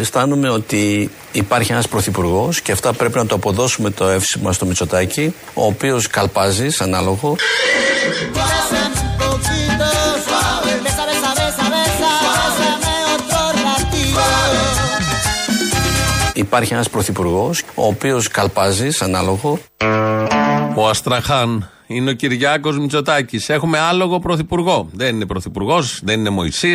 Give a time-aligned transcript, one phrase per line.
[0.00, 5.34] Αισθάνομαι ότι υπάρχει ένας πρωθυπουργός και αυτά πρέπει να το αποδώσουμε το εύσημα στο Μητσοτάκι,
[5.54, 7.36] ο οποίος καλπάζει σαν άλογο.
[8.34, 9.88] Bésame un poquito,
[10.26, 10.72] suave.
[10.84, 12.10] Besa, besa, besa, besa.
[12.26, 14.20] Bésame otro ratito.
[16.34, 19.58] Υπάρχει ένας πρωθυπουργός, ο οποίος καλπάζει σαν άλογο.
[20.74, 23.48] Ο Αστραχάν είναι ο Κυριάκος Μητσοτάκης.
[23.48, 24.88] Έχουμε άλογο πρωθυπουργό.
[24.92, 26.74] Δεν είναι πρωθυπουργός, δεν είναι Μωησή,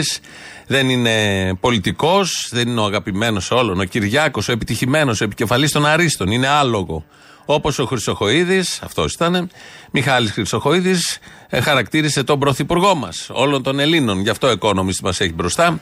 [0.67, 1.13] δεν είναι
[1.59, 3.79] πολιτικός, δεν είναι ο αγαπημένος όλων.
[3.79, 6.31] Ο Κυριάκος, ο επιτυχημένος, ο επικεφαλής των Αρίστων.
[6.31, 7.05] Είναι άλογο.
[7.45, 9.49] Όπως ο Χρυσοχοίδης, αυτός ήταν,
[9.91, 11.19] Μιχάλης Χρυσοχοίδης,
[11.61, 14.19] χαρακτήρισε τον πρωθυπουργό μας, όλων των Ελλήνων.
[14.19, 15.79] Γι' αυτό ο Economist μας έχει μπροστά.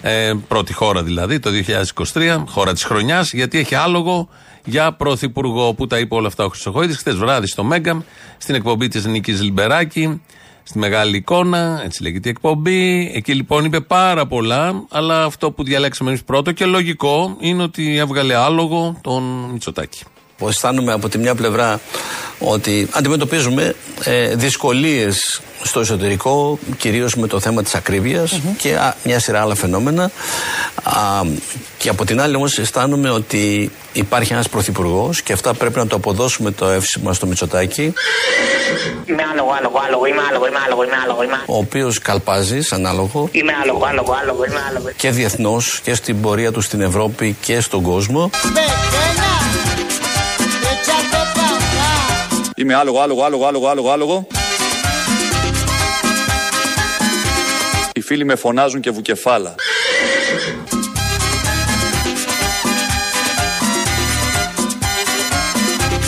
[0.00, 4.28] Ε, πρώτη χώρα δηλαδή, το 2023, χώρα της χρονιάς, γιατί έχει άλογο
[4.68, 8.04] για πρωθυπουργό που τα είπε όλα αυτά ο Χρυσοχοίδης χθες βράδυ στο Μέγκα,
[8.38, 10.20] στην εκπομπή της Νίκης Λιμπεράκη,
[10.62, 13.12] στη μεγάλη εικόνα, έτσι λέγεται η εκπομπή.
[13.14, 17.96] Εκεί λοιπόν είπε πάρα πολλά, αλλά αυτό που διαλέξαμε εμείς πρώτο και λογικό είναι ότι
[17.96, 19.22] έβγαλε άλογο τον
[19.52, 20.02] Μητσοτάκη.
[20.36, 21.80] που αισθάνομαι από τη μια πλευρά
[22.38, 29.18] ότι αντιμετωπίζουμε ε, δυσκολίες στο εσωτερικό, κυρίως με το θέμα της ακρίβειας και α, μια
[29.20, 30.10] σειρά άλλα φαινόμενα.
[30.82, 31.22] Α,
[31.78, 35.96] και από την άλλη όμως αισθάνομαι ότι υπάρχει ένας πρωθυπουργός και αυτά πρέπει να το
[35.96, 37.92] αποδώσουμε το εύσημα στο Μητσοτάκι,
[39.04, 42.86] Είμαι άλογο, άλογο, άλογο, είμαι άλογο, είμαι άλογο, είμαι άλογο, είμαι ο οποίος καλπάζει σαν
[42.86, 44.88] άλογο Είμαι άλογο, άλογο, άλογο, είμαι άλογο.
[44.96, 48.30] και διεθνώς και στην πορεία του στην Ευρώπη και στον κόσμο.
[48.32, 49.25] Pequeña, échate
[52.58, 54.26] Είμαι άλογο, άλογο, άλογο, άλογο, άλογο, άλογο.
[57.92, 59.54] Οι φίλοι με φωνάζουν και βουκεφάλα.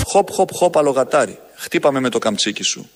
[0.05, 1.39] Χοπ, χοπ, χοπ, αλογατάρι.
[1.57, 2.91] Χτύπαμε με το καμτσίκι σου.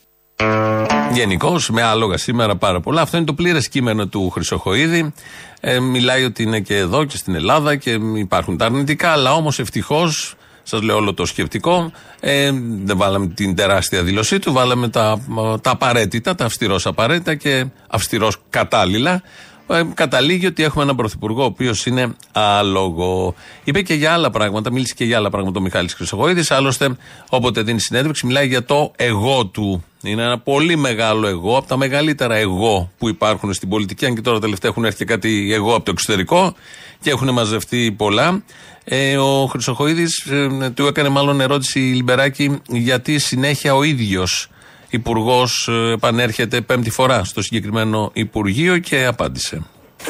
[1.13, 3.01] Γενικώς, με άλογα σήμερα πάρα πολλά.
[3.01, 5.13] Αυτό είναι το πλήρες κείμενο του Χρυσοχοίδη.
[5.61, 9.59] Ε, μιλάει ότι είναι και εδώ και στην Ελλάδα και υπάρχουν τα αρνητικά, αλλά όμως
[9.59, 12.51] ευτυχώς, σας λέω όλο το σκεπτικό, ε,
[12.83, 15.21] δεν βάλαμε την τεράστια δήλωσή του, βάλαμε τα,
[15.61, 19.23] τα απαραίτητα, τα αυστηρός απαραίτητα και αυστηρός κατάλληλα.
[19.67, 23.35] Ε, καταλήγει ότι έχουμε έναν πρωθυπουργό ο οποίος είναι άλογο.
[23.65, 26.51] Είπε και για άλλα πράγματα, μίλησε και για άλλα πράγματα ο Μιχάλης Χρυσοχοίδης.
[26.51, 26.97] Άλλωστε,
[27.29, 29.85] όποτε δίνει συνέντευξη, μιλάει για το εγώ του.
[30.03, 34.07] Είναι ένα πολύ μεγάλο εγώ, από τα μεγαλύτερα εγώ που υπάρχουν στην πολιτική.
[34.07, 36.55] Αν και τώρα τελευταία έχουν έρθει και κάτι εγώ από το εξωτερικό
[37.01, 38.43] και έχουν μαζευτεί πολλά.
[38.85, 44.49] Ε, ο Χρυσοχοίδης ε, του έκανε μάλλον ερώτηση η Λιμπεράκη γιατί συνέχεια ο ίδιος
[44.91, 49.63] υπουργός επανέρχεται πέμπτη φορά στο συγκεκριμένο Υπουργείο και απάντησε.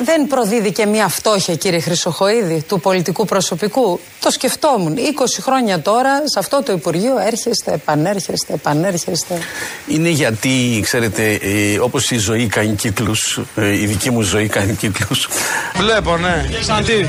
[0.04, 4.00] Δεν προδίδει και μια φτώχεια, κύριε Χρυσοχοίδη, του πολιτικού προσωπικού.
[4.20, 4.96] Το σκεφτόμουν.
[4.96, 4.98] 20
[5.40, 9.38] χρόνια τώρα σε αυτό το Υπουργείο έρχεστε, επανέρχεστε, επανέρχεστε.
[9.86, 14.74] Είναι γιατί, ξέρετε, ε, όπως η ζωή κάνει κύκλους, ε, η δική μου ζωή κάνει
[14.74, 15.28] κύκλους,
[15.76, 16.44] Βλέπω, ναι.
[16.60, 17.06] Σαν τι,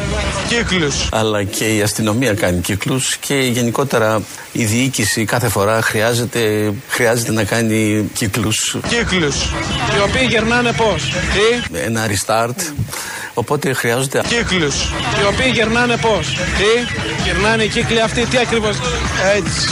[0.48, 1.10] κύκλους.
[1.12, 4.22] αλλά και η αστυνομία κάνει κύκλους και γενικότερα
[4.52, 9.44] η διοίκηση κάθε φορά χρειάζεται, χρειάζεται να κάνει κύκλους, Κύκλους.
[9.98, 11.04] Οι οποίοι γερνάνε πώς.
[11.72, 12.73] Τι, ένα restart.
[13.34, 14.76] Οπότε χρειάζονται κύκλους.
[15.20, 16.28] Οι οποίοι γερνάνε πώς.
[16.28, 16.72] Τι,
[17.24, 18.76] γερνάνε οι κύκλοι αυτοί, τι ακριβώς;
[19.36, 19.68] Έτσι.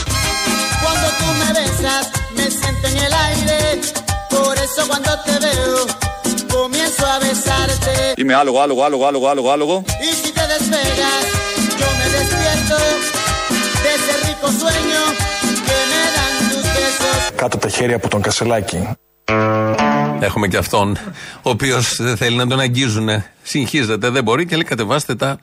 [0.84, 2.04] Cuando tú me besas,
[2.36, 3.60] me siento en el aire.
[4.34, 5.80] Por eso cuando te veo,
[6.56, 7.94] comienzo a besarte.
[8.20, 9.84] Είμαι άλογο, άλογο, άλογο, άλογο, άλογο, άλογο.
[10.08, 11.24] Y si te despegas,
[11.80, 12.76] yo me despierto
[13.84, 15.02] de ese rico sueño
[15.66, 17.32] que me dan tus besos.
[17.36, 18.88] κάτω τα χέρια από τον Κασελάκη.
[20.24, 20.96] Έχουμε και αυτόν,
[21.42, 23.08] ο οποίος δεν θέλει να τον αγγίζουν.
[23.42, 25.38] Συγχύζεται, δεν μπορεί και λέει κατεβάστε τα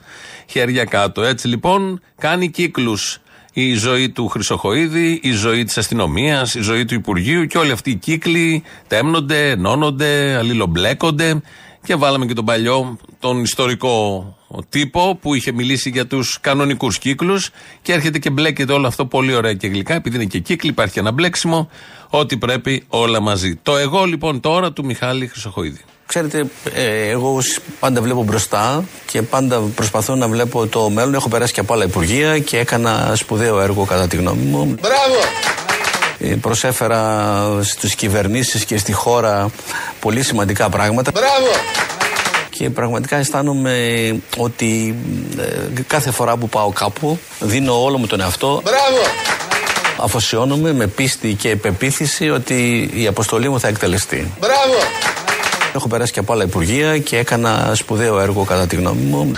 [0.46, 1.22] χέρια κάτω.
[1.22, 3.18] Έτσι λοιπόν κάνει κύκλους
[3.52, 7.90] η ζωή του Χρυσοχοίδη, η ζωή της αστυνομίας, η ζωή του Υπουργείου και όλοι αυτοί
[7.90, 11.40] οι κύκλοι τέμνονται, ενώνονται, αλληλομπλέκονται.
[11.84, 14.24] Και βάλαμε και τον παλιό, τον ιστορικό
[14.68, 17.50] τύπο που είχε μιλήσει για τους κανονικούς κύκλους
[17.82, 19.94] και έρχεται και μπλέκεται όλο αυτό πολύ ωραία και γλυκά.
[19.94, 21.68] Επειδή είναι και κύκλοι, υπάρχει ένα μπλέξιμο.
[22.10, 23.56] Ό,τι πρέπει όλα μαζί.
[23.62, 25.80] Το εγώ λοιπόν τώρα του Μιχάλη Χρυσοχοίδη.
[26.06, 31.14] Ξέρετε, ε, εγώ σ- πάντα βλέπω μπροστά και πάντα προσπαθώ να βλέπω το μέλλον.
[31.14, 34.74] Έχω περάσει και από άλλα υπουργεία και έκανα σπουδαίο έργο κατά τη γνώμη μου.
[34.80, 35.18] Μπράβο!
[36.40, 39.50] προσέφερα στις κυβερνήσεις και στη χώρα
[40.00, 41.10] πολύ σημαντικά πράγματα.
[41.14, 41.50] Μπράβο!
[42.50, 43.74] και πραγματικά αισθάνομαι
[44.36, 44.94] ότι
[45.38, 48.60] ε, κάθε φορά που πάω κάπου δίνω όλο μου τον εαυτό.
[48.64, 49.02] Μπράβο!
[49.98, 54.32] Αφοσιώνομαι με πίστη και πεποίθηση ότι η αποστολή μου θα εκτελεστεί.
[54.40, 54.74] Μπράβο!
[55.74, 59.32] Έχω περάσει και από άλλα υπουργεία και έκανα σπουδαίο έργο κατά τη γνώμη μου.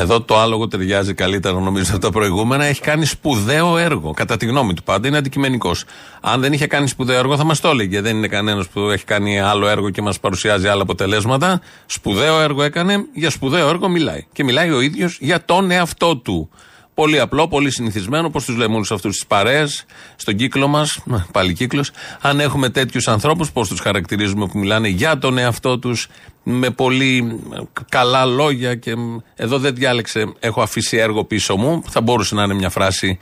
[0.00, 2.64] Εδώ το άλογο ταιριάζει καλύτερα νομίζω από τα προηγούμενα.
[2.64, 4.10] Έχει κάνει σπουδαίο έργο.
[4.12, 5.84] Κατά τη γνώμη του πάντα είναι αντικειμενικός.
[6.20, 8.00] Αν δεν είχε κάνει σπουδαίο έργο θα μας το έλεγε.
[8.00, 11.60] Δεν είναι κανένας που έχει κάνει άλλο έργο και μας παρουσιάζει άλλα αποτελέσματα.
[11.86, 13.04] Σπουδαίο έργο έκανε.
[13.14, 14.26] Για σπουδαίο έργο μιλάει.
[14.32, 16.50] Και μιλάει ο ίδιος για τον εαυτό του.
[16.98, 19.84] Πολύ απλό, πολύ συνηθισμένο, όπως τους λέμε όλους αυτούς τις παρέες,
[20.16, 20.98] στον κύκλο μας,
[21.32, 21.90] πάλι κύκλος.
[22.20, 26.08] Αν έχουμε τέτοιους ανθρώπους, πώς τους χαρακτηρίζουμε που μιλάνε για τον εαυτό τους,
[26.42, 27.40] με πολύ
[27.88, 28.94] καλά λόγια και
[29.34, 31.82] εδώ δεν διάλεξε, έχω αφήσει έργο πίσω μου.
[31.88, 33.18] Θα μπορούσε να είναι μια φράση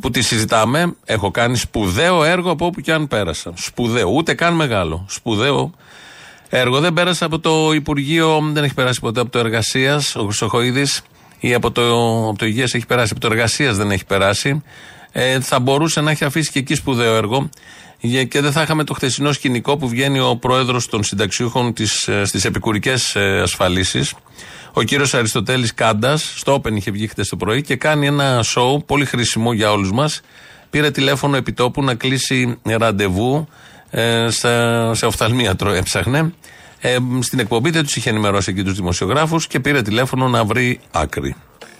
[0.00, 0.94] που τη συζητάμε.
[1.04, 3.52] Έχω κάνει σπουδαίο έργο από όπου και αν πέρασα.
[3.56, 5.04] Σπουδαίο, ούτε καν μεγάλο.
[5.08, 5.70] Σπουδαίο
[6.48, 6.80] έργο.
[6.80, 11.02] Δεν πέρασα από το Υπουργείο, δεν έχει περάσει ποτέ από το Εργασίας, ο Χρυσοχοίδης
[11.40, 11.82] ή από το,
[12.28, 14.62] από το Υγείας έχει περάσει, από το Εργασίας δεν έχει περάσει.
[15.12, 17.50] Ε, θα μπορούσε να έχει αφήσει και εκεί σπουδαίο έργο
[18.28, 21.74] και δεν θα είχαμε το χθεσινό σκηνικό που βγαίνει ο πρόεδρος των συνταξιούχων
[22.06, 24.14] ε, στις επικουρικές ε, ασφαλίσεις.
[24.72, 28.84] Ο κύριος Αριστοτέλης Κάντας, στο Open είχε βγει χθες το πρωί και κάνει ένα show
[28.86, 30.20] πολύ χρήσιμο για όλους μας.
[30.70, 33.48] Πήρε τηλέφωνο επιτόπου να κλείσει ραντεβού
[33.90, 34.48] ε, σε,
[34.94, 36.32] σε οφθαλμίατρο έψαχνε
[36.80, 40.80] ε, στην εκπομπή δεν τους είχε ενημερώσει εκεί τους δημοσιογράφους και πήρε τηλέφωνο να βρει
[40.92, 41.36] άκρη.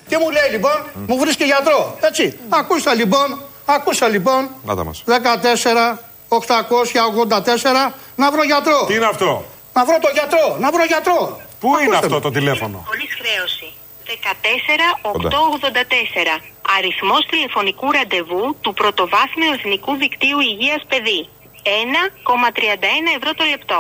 [0.08, 0.72] Και μου λέει λοιπόν,
[1.06, 1.96] μου βρίσκει γιατρό.
[2.00, 2.38] Έτσι.
[2.48, 4.48] Ακούσα λοιπόν, ακούσα λοιπόν.
[4.64, 5.04] Νάτα μας.
[5.06, 5.98] 14,
[6.28, 8.84] 884, να βρω γιατρό.
[8.86, 11.40] Τι είναι αυτό; Να βρω το γιατρό, να βρω γιατρό.
[11.60, 12.20] Πού είναι Ακούστε αυτό με.
[12.20, 13.72] το τηλέφωνο; Χωρίς χρέωση.
[14.08, 16.40] 14-884.
[16.78, 21.20] Αριθμός τηλεφωνικού ραντεβού του Πρωτοβάθμιου Εθνικού Δικτύου Υγείας Παιδί.
[21.62, 23.78] 1,31 ευρώ το λεπτό.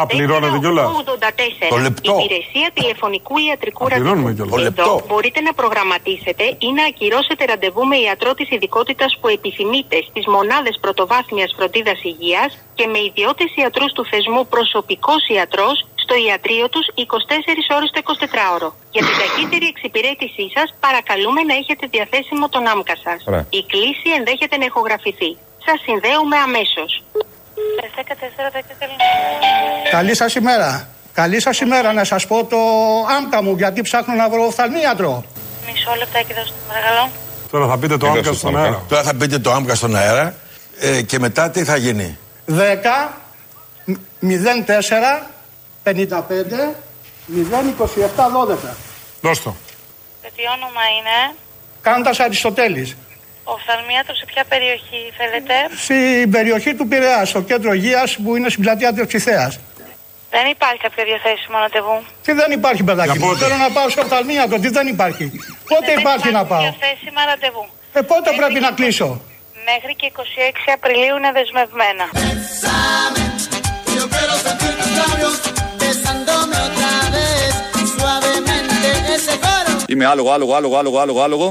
[0.00, 0.86] Α, πληρώνετε κιόλας.
[0.86, 1.68] 1484.
[1.68, 2.12] Το λεπτό.
[2.24, 4.48] Υπηρεσία τηλεφωνικού ιατρικού Α, πληρώνουμε ραντεβού.
[4.48, 4.74] κιόλας.
[4.74, 5.06] Το Εδώ λεπτό.
[5.08, 10.74] μπορείτε να προγραμματίσετε ή να ακυρώσετε ραντεβού με ιατρό της ειδικότητας που επιθυμείτε στις μονάδες
[10.84, 17.70] πρωτοβάθμιας φροντίδας υγείας και με ιδιώτες ιατρούς του θεσμού προσωπικός ιατρός στο ιατρείο τους 24
[17.76, 18.68] ώρες το 24ωρο.
[18.94, 23.18] Για την ταχύτερη εξυπηρέτησή σας παρακαλούμε να έχετε διαθέσιμο τον άμκα σας.
[23.30, 23.46] Ωραία.
[23.58, 25.30] Η κλήση ενδέχεται να ηχογραφηθεί.
[25.66, 26.90] Σας συνδέουμε αμέσως.
[29.90, 30.88] Καλή σας ημέρα.
[31.12, 32.56] Καλή σας ημέρα να σας πω το
[33.18, 35.24] άμκα μου γιατί ψάχνω να βρω οφθαλμίατρο.
[35.66, 37.10] Μισό λεπτάκι δώστε παρακαλώ.
[37.50, 38.82] Τώρα θα πείτε το άμκα στον αέρα.
[38.88, 40.34] Τώρα θα πείτε το άμκα στον αέρα
[40.80, 42.18] ε, και μετά τι θα γίνει;
[42.48, 42.56] 10, 04,
[45.84, 45.92] 55, 027,
[48.48, 48.56] 12.
[49.20, 49.54] Δώσ' το.
[50.36, 51.34] Τι όνομα είναι,
[51.82, 52.96] Κάντας Αριστοτέλης.
[53.54, 55.54] Οφθαλμίατρο σε ποια περιοχή θέλετε;
[55.86, 59.52] Στην περιοχή του Πειραιά, στο κέντρο υγείας που είναι στην πλατεία Τριοψιθέας.
[60.36, 61.96] Δεν υπάρχει κάποιο διαθέσιμο ραντεβού.
[62.26, 63.26] Τι δεν υπάρχει, παιδάκι Για μου.
[63.32, 64.56] πότε; Θέλω να πάω στο οφθαλμίατρο.
[64.64, 65.24] Τι δεν υπάρχει.
[65.70, 67.64] Πότε Δεν υπάρχει να πάω; διαθέσιμα ραντεβού.
[67.98, 69.08] Ε, πότε Μέχρι πρέπει να και- κλείσω;
[69.70, 72.04] Μέχρι και 26 Απριλίου είναι δεσμευμένα.
[72.18, 73.24] Bésame,
[73.96, 75.34] yo quiero sentir tus labios
[75.82, 77.50] besándome otra vez
[77.94, 79.72] suavemente ese coro.
[79.92, 81.48] Είμαι άλογο, άλογο, άλογο, άλογο, άλογο, άλογο.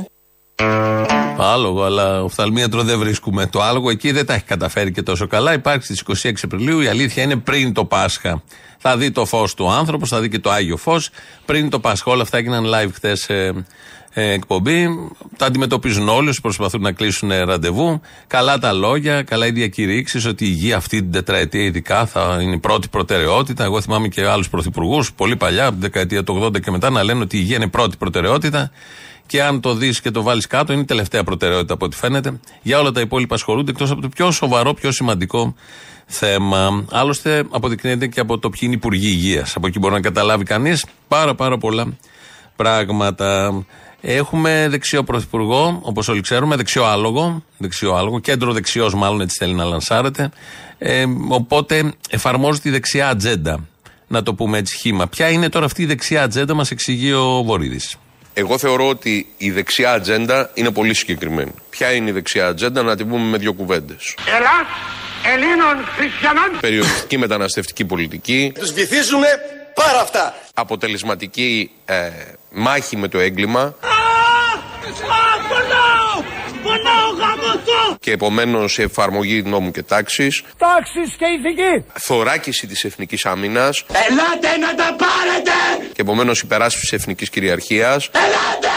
[1.37, 3.45] Άλογο, αλλά οφθαλμίατρο δεν βρίσκουμε.
[3.45, 5.53] Το άλογο εκεί δεν τα έχει καταφέρει και τόσο καλά.
[5.53, 6.79] Υπάρχει στις 26 Απριλίου.
[6.79, 8.43] Η αλήθεια είναι πριν το Πάσχα.
[8.77, 11.09] Θα δει το φως του άνθρωπος, θα δει και το άγιο φως.
[11.45, 12.11] Πριν το Πάσχα.
[12.11, 13.65] Όλα αυτά έγιναν live χθες ε,
[14.17, 14.87] ε, εκπομπή.
[15.37, 18.01] Τα αντιμετωπίζουν όλοι όσοι προσπαθούν να κλείσουν ε, ραντεβού.
[18.27, 22.53] Καλά τα λόγια, καλά οι διακηρύξεις ότι η υγεία αυτή την τετραετία ειδικά θα είναι
[22.53, 23.63] η πρώτη προτεραιότητα.
[23.63, 27.03] Εγώ θυμάμαι και άλλους πρωθυπουργούς πολύ παλιά, από την δεκαετία του 80 και μετά, να
[27.03, 28.71] λένε ότι η υγεία είναι πρώτη προτεραιότητα.
[29.27, 32.39] Και αν το δεις και το βάλεις κάτω, είναι η τελευταία προτεραιότητα από ό,τι φαίνεται.
[32.61, 35.55] Για όλα τα υπόλοιπα ασχολούνται εκτός από το πιο σοβαρό, πιο σημαντικό
[36.05, 36.85] θέμα.
[36.91, 39.55] Άλλωστε, αποδεικνύεται και από το ποιοι είναι οι υπουργοί υγείας.
[39.55, 41.97] Από εκεί μπορεί να καταλάβει κανείς πάρα, πάρα πολλά
[42.55, 43.53] πράγματα.
[44.01, 49.53] Έχουμε δεξιό πρωθυπουργό, όπως όλοι ξέρουμε, δεξιό άλογο, δεξιό άλογο, κέντρο δεξιός, μάλλον έτσι θέλει
[49.53, 50.29] να λανσάρεται.
[50.77, 53.67] Ε, οπότε εφαρμόζεται η δεξιά ατζέντα.
[54.07, 55.07] Να το πούμε έτσι χήμα.
[55.07, 57.97] Ποια είναι τώρα αυτή η δεξιά ατζέντα, μας εξηγεί ο Βορύδης.
[58.37, 61.51] Εγώ θεωρώ ότι η δεξιά ατζέντα είναι πολύ συγκεκριμένη.
[61.69, 64.15] Ποια είναι η δεξιά ατζέντα, να την πούμε με δύο κουβέντες.
[64.35, 64.67] Ελλάς,
[65.33, 66.57] Ελλήνων, Χριστιανών.
[66.59, 69.27] Περιοριστική μεταναστευτική πολιτική, Τους βυθίζουμε
[69.73, 70.35] πάρα αυτά.
[70.53, 72.09] αποτελεσματική ε,
[72.51, 73.75] μάχη με το έγκλημα
[78.05, 81.83] και επομένως εφαρμογή νόμου και τάξης, Τάξεις και ηθική.
[81.99, 85.51] θωράκιση της εθνικής άμυνας Ελάτε να τα πάρετε.
[85.93, 88.67] και επομένως υπεράσπιση της εθνικής κυριαρχίας Ελάτε.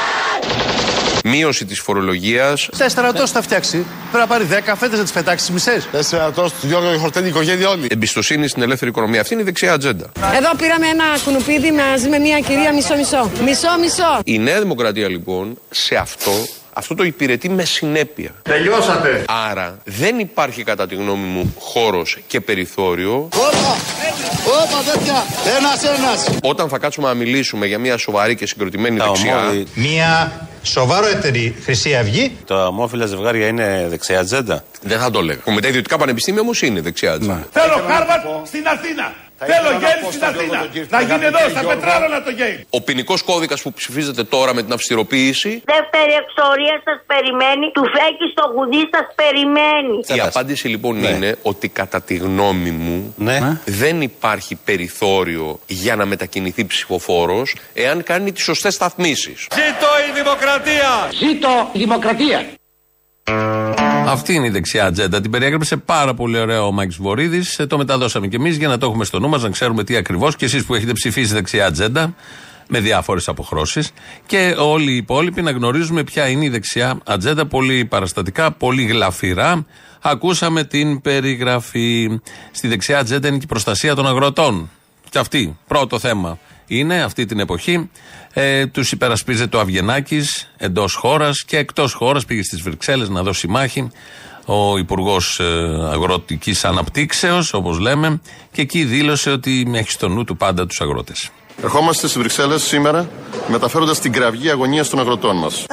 [1.25, 2.68] μείωση της φορολογίας.
[2.73, 3.87] Σε στρατό θα φτιάξει.
[4.12, 5.88] Πρέπει να πάρει 10 φέτες να τις πετάξει τι μισές.
[5.92, 7.87] Σε στρατό, του Γιώργο Χορτέλη, η οικογένεια όλη.
[7.90, 9.20] Εμπιστοσύνη στην ελεύθερη οικονομία.
[9.20, 10.12] Αυτή είναι η δεξιά ατζέντα.
[10.37, 13.30] Εδώ πήραμε ένα κουνουπίδι μαζί με μια κυρία μισό-μισό.
[13.44, 14.20] Μισό-μισό.
[14.25, 16.32] Η Νέα Δημοκρατία λοιπόν σε αυτό
[16.78, 18.30] αυτό το υπηρετεί με συνέπεια.
[18.42, 19.25] Τελειώσατε.
[19.50, 23.14] Άρα δεν υπάρχει κατά τη γνώμη μου χώρος και περιθώριο.
[23.16, 23.76] Όπα!
[24.47, 25.25] Όπα τέτοια!
[25.58, 26.38] Ένας ένας!
[26.42, 29.64] Όταν θα κάτσουμε να μιλήσουμε για μια σοβαρή και συγκροτημένη δεξιά.
[29.75, 32.37] Μια σοβαρότερη Χρυσή Αυγή.
[32.47, 34.64] Τα ομόφυλα ζευγάρια είναι δεξιά ατζέντα.
[34.82, 35.40] Δεν θα το λέγα.
[35.44, 37.47] Με τα ιδιωτικά πανεπιστήμια όμως είναι δεξιά ατζέντα.
[37.52, 39.14] Θέλω Χάρβαρτ στην Αθήνα.
[39.38, 40.66] Θέλω Yale στην Αθήνα.
[40.90, 42.59] Να γίνει εδώ, στα Πετράλωνα το Yale.
[42.71, 48.26] Ο ποινικός κώδικας που ψηφίζεται τώρα με την αυστηροποίηση; Δεύτερη εξορία σας περιμένει, του φέκει
[48.33, 49.97] στο γουδί σας περιμένει.
[50.16, 53.61] Η απάντηση λοιπόν είναι ότι κατά τη γνώμη μου Ναι.
[53.64, 59.47] δεν υπάρχει περιθώριο για να μετακινηθεί ψηφοφόρος εάν κάνει τις σωστές σταθμίσεις.
[59.54, 61.09] Ζήτω η δημοκρατία.
[61.12, 62.47] Ζήτω η δημοκρατία.
[64.11, 65.21] Αυτή είναι η δεξιά ατζέντα.
[65.21, 67.59] Την περιέγραψε πάρα πολύ ωραία ο Μάκη Βορύδης.
[67.59, 69.97] Ε, το μεταδώσαμε κι εμείς για να το έχουμε στο νου μας, να ξέρουμε τι
[69.97, 72.15] ακριβώς και εσείς που έχετε ψηφίσει δεξιά ατζέντα
[72.69, 73.91] με διάφορες αποχρώσεις.
[74.27, 77.47] Και όλοι οι υπόλοιποι να γνωρίζουμε ποια είναι η δεξιά ατζέντα.
[77.47, 79.67] Πολύ παραστατικά, πολύ γλαφυρά.
[80.00, 82.21] Ακούσαμε την περιγραφή.
[82.50, 84.71] Στη δεξιά ατζέντα είναι και η προστασία των αγροτών.
[85.11, 87.90] Και αυτή, πρώτο θέμα είναι αυτή την εποχή.
[88.32, 90.20] Ε, Τους υπερασπίζεται ο Αβγενάκη
[90.56, 92.25] εντός χώρας και εκτός χώρας.
[92.25, 93.90] Πήγε στις Βρυξέλλες να δώσει μάχη
[94.44, 95.40] ο Υπουργός
[95.92, 98.20] Αγροτικής Αναπτύξεως, όπως λέμε,
[98.52, 101.30] και εκεί δήλωσε ότι έχει στο νου του πάντα τους αγρότες.
[101.62, 103.08] Ερχόμαστε στις Βρυξέλλες σήμερα
[103.48, 105.64] μεταφέροντας την κραυγή αγωνίας των αγροτών μας.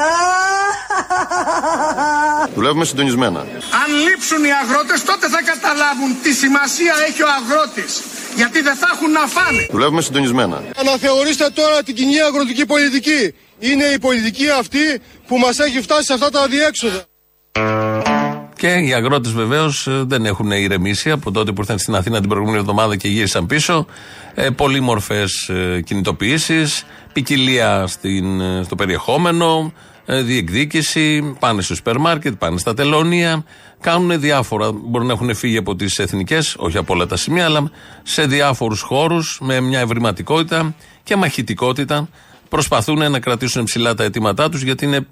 [2.56, 3.40] Δουλεύουμε συντονισμένα.
[3.82, 8.02] Αν λείψουν οι αγρότες τότε θα καταλάβουν τι σημασία έχει ο αγρότης.
[8.36, 9.68] Γιατί δεν θα έχουν να φάνε.
[9.72, 10.64] Δουλεύουμε συντονισμένα.
[10.76, 13.34] Αναθεωρήστε τώρα την κοινή αγροτική πολιτική.
[13.60, 17.04] Είναι η πολιτική αυτή που μας έχει φτάσει σε αυτά τα αδιέξοδα.
[18.58, 22.60] Και οι αγρότες βεβαίως δεν έχουν ηρεμήσει από τότε που ήρθαν στην Αθήνα την προηγούμενη
[22.60, 23.86] εβδομάδα και γύρισαν πίσω.
[24.34, 25.52] Ε, Πολύμορφες
[25.84, 33.44] κινητοποιήσεις, ποικιλία στην, ε, στο περιεχόμενο, ε, διεκδίκηση, πάνε στο σούπερ μάρκετ, πάνε στα τελώνια,
[33.80, 34.72] κάνουν διάφορα.
[34.72, 37.72] Μπορεί να έχουν φύγει από τις εθνικές, όχι από όλα τα σημεία, αλλά
[38.04, 42.10] σε διάφορους χώρους με μια ευρηματικότητα και μαχητικότητα
[42.50, 45.08] προσπαθούν να κρατήσουν ψηλά τα αιτήματά τους γιατί είναι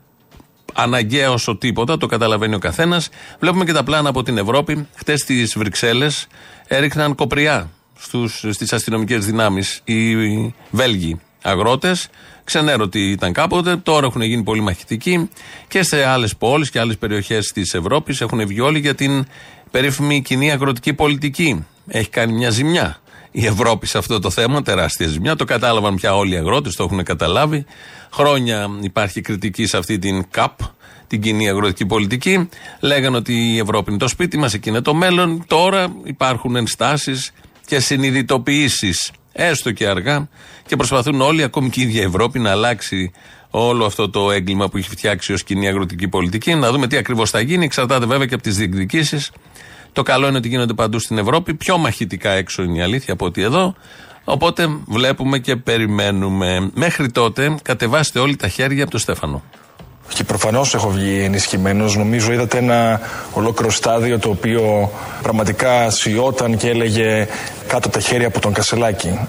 [0.74, 3.10] αναγκαία όσο τίποτα, το καταλαβαίνει ο καθένας.
[3.40, 4.88] Βλέπουμε και τα πλάνα από την Ευρώπη.
[4.96, 6.28] Χτες στις Βρυξέλλες
[6.68, 7.70] έριχναν κοπριά
[8.52, 10.16] στις αστυνομικές δυνάμεις οι
[10.72, 12.08] Βέλγοι αγρότες.
[12.44, 15.30] Ξενέρωτοι ήταν κάποτε, τώρα έχουν γίνει πολύ μαχητικοί
[15.68, 19.26] και σε άλλες πόλεις και άλλες περιοχές της Ευρώπης έχουν βγει όλοι για την
[19.72, 21.66] περίφημη κοινή αγροτική πολιτική.
[21.88, 22.98] Έχει κάνει μια ζημιά
[23.36, 25.36] η Ευρώπη σε αυτό το θέμα, τεράστια ζημιά.
[25.36, 27.66] Το κατάλαβαν πια όλοι οι αγρότες, το έχουν καταλάβει.
[28.12, 30.60] Χρόνια υπάρχει κριτική σε αυτή την ΚΑΠ,
[31.08, 32.50] την κοινή αγροτική πολιτική.
[32.80, 35.44] Λέγανε ότι η Ευρώπη είναι το σπίτι μας, εκεί είναι το μέλλον.
[35.48, 37.32] Τώρα υπάρχουν ενστάσεις
[37.66, 40.28] και συνειδητοποιήσεις, έστω και αργά,
[40.66, 43.12] και προσπαθούν όλοι, ακόμη και η ίδια Ευρώπη, να αλλάξει
[43.50, 46.56] όλο αυτό το έγκλημα που έχει φτιάξει ως κοινή αγροτική πολιτική.
[46.56, 47.66] Να δούμε τι ακριβώς θα γίνει.
[47.66, 49.32] Εξαρτάται βέβαια και από τις διεκδικήσεις.
[49.92, 51.54] Το καλό είναι ότι γίνονται παντού στην Ευρώπη.
[51.54, 53.76] Πιο μαχητικά έξω είναι η αλήθεια από ότι εδώ.
[54.24, 56.72] Οπότε βλέπουμε και περιμένουμε.
[56.74, 59.44] Μέχρι τότε κατεβάστε όλοι τα χέρια από το Στέφανο.
[60.08, 61.96] Και προφανώς έχω βγει ενισχυμένος.
[61.98, 63.02] Νομίζω είδατε ένα
[63.34, 64.92] ολόκληρο στάδιο το οποίο
[65.22, 67.28] πραγματικά σιώταν και έλεγε
[67.68, 69.20] κάτω τα χέρια από τον Κασελάκη.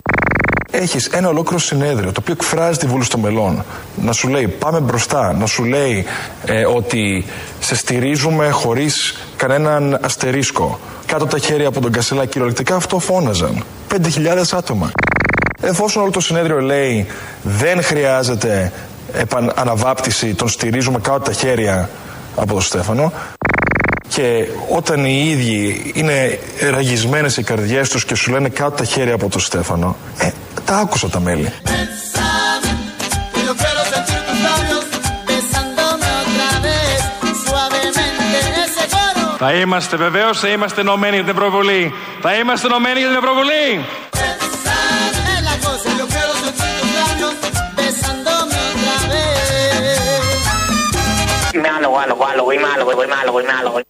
[0.70, 3.64] Έχεις ένα ολόκληρο συνέδριο το οποίο εκφράζει τη βούληση των μελών.
[4.02, 5.32] Να σου λέει πάμε μπροστά.
[5.32, 6.04] Να σου λέει
[6.44, 7.24] ε, ότι
[7.60, 10.78] σε στηρίζουμε χωρίς κανέναν αστερίσκο.
[11.06, 12.28] Κάτω τα χέρια από τον Κασελάκη.
[12.28, 13.64] Κυριολεκτικά αυτό φώναζαν.
[13.90, 14.00] 5.000
[14.52, 14.90] άτομα.
[15.60, 17.06] Εφόσον όλο το συνέδριο λέει
[17.42, 18.72] δεν χρειάζεται
[19.18, 21.90] επαν, αναβάπτιση, τον στηρίζουμε κάτω τα χέρια
[22.36, 23.12] από τον Στέφανο.
[24.08, 26.38] Και όταν οι ίδιοι είναι
[26.70, 30.30] ραγισμένες οι καρδιές τους και σου λένε κάτω τα χέρια από τον Στέφανο, ε,
[30.64, 31.52] τα άκουσα τα μέλη.
[33.46, 34.84] Yo quiero sentir tus labios
[35.28, 36.98] besándome otra vez,
[37.44, 39.36] suavemente ese coro.
[39.38, 41.92] Θα είμαστε βεβαίως, θα είμαστε ενωμένοι για την Ευρωβουλή.
[42.20, 43.84] Θα είμαστε ενωμένοι για την Ευρωβουλή.
[51.84, 51.94] Vez.
[51.94, 53.80] Είμαι άλογο, άλογο, άλογο, είμαι άλογο, εγώ είμαι άλογο, είμαι άλογο.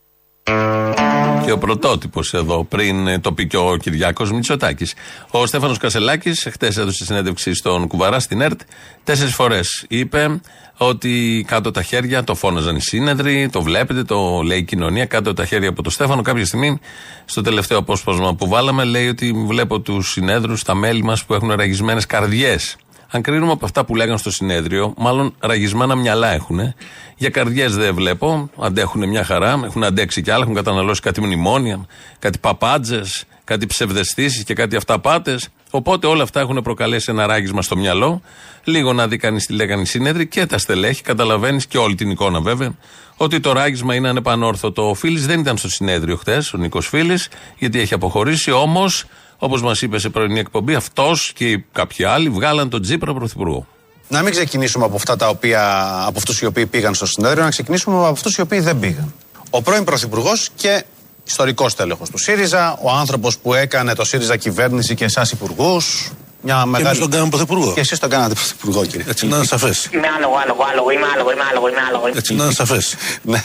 [1.44, 4.94] Και ο πρωτότυπος εδώ, πριν ε, το πει και ο Κυριάκος Μητσοτάκης.
[5.30, 8.60] Ο Στέφανος Κασελάκης, χτες έδωσε συνέντευξη στον Κουβαρά στην ΕΡΤ,
[9.04, 10.40] τέσσερις φορές είπε
[10.76, 15.34] ότι κάτω τα χέρια το φώναζαν οι σύνεδροι, το βλέπετε, το λέει η κοινωνία, κάτω
[15.34, 16.22] τα χέρια από το Στέφανο.
[16.22, 16.80] Κάποια στιγμή,
[17.24, 21.50] στο τελευταίο απόσπασμα που βάλαμε, λέει ότι βλέπω τους συνέδρους, τα μέλη μας που έχουν
[21.52, 22.76] ραγισμένες καρδιές.
[23.14, 26.74] Αν κρίνουμε από αυτά που λέγανε στο συνέδριο, μάλλον ραγισμένα μυαλά έχουν.
[27.16, 28.50] Για καρδιές δεν βλέπω.
[28.60, 29.60] Αντέχουν μια χαρά.
[29.64, 30.42] Έχουν αντέξει κι άλλα.
[30.42, 31.86] Έχουν καταναλώσει κάτι μνημόνια,
[32.18, 35.48] κάτι παπάντζες, κάτι ψευδεστήσεις και κάτι αυταπάτες.
[35.70, 38.22] Οπότε όλα αυτά έχουν προκαλέσει ένα ράγισμα στο μυαλό.
[38.64, 41.02] Λίγο να δει κανείς τι λέγανε οι συνέδροι και τα στελέχη.
[41.02, 42.74] Καταλαβαίνεις και όλη την εικόνα βέβαια.
[43.16, 44.88] Ότι το ράγισμα είναι ανεπανόρθωτο.
[44.88, 47.28] Ο Φίλης δεν ήταν στο συνέδριο χθες, ο Νίκος Φίλης,
[47.58, 48.50] γιατί έχει αποχωρήσει.
[48.50, 49.04] Όμως,
[49.38, 53.66] όπως μας είπε σε πρωινή εκπομπή, αυτός και κάποιοι άλλοι βγάλαν τον Τζίπρα πρωθυπουργό.
[54.08, 57.50] Να μην ξεκινήσουμε από, αυτά τα οποία, από αυτούς οι οποίοι πήγαν στο συνέδριο, να
[57.50, 59.14] ξεκινήσουμε από αυτούς οι οποίοι δεν πήγαν.
[59.50, 60.84] Ο πρώην Πρωθυπουργός και
[61.24, 66.10] ιστορικός τέλεχος του ΣΥΡΙΖΑ, ο άνθρωπος που έκανε το ΣΥΡΙΖΑ κυβέρνηση και εσάς υπουργούς.
[66.40, 66.86] Μια μεγάλη...
[66.86, 67.72] εμείς τον κάναμε πρωθυπουργό.
[67.72, 69.06] Και εσείς τον κάνατε πρωθυπουργό, κύριε.
[69.08, 69.88] Έτσι να είναι σαφές.
[69.92, 72.06] Είμαι άλογο, άλογο, άλογο, είμαι άλογο, είμαι άλογο, είμαι άλογο.
[72.14, 72.94] Έτσι να είναι σαφές.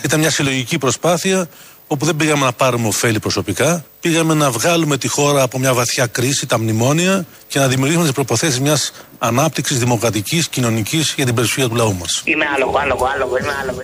[0.03, 1.47] Ήταν μια συλλογική προσπάθεια
[1.91, 3.85] όπου δεν πήγαμε να πάρουμε ωφέλη προσωπικά.
[3.99, 8.13] Πήγαμε να βγάλουμε τη χώρα από μια βαθιά κρίση, τα μνημόνια και να δημιουργήσουμε τις
[8.13, 12.21] προποθέσει μιας ανάπτυξης δημοκρατικής, κοινωνικής για την περιουσία του λαού μας.
[12.25, 13.81] Είμαι άλογο, άλογο, άλογο, είμαι άλογο.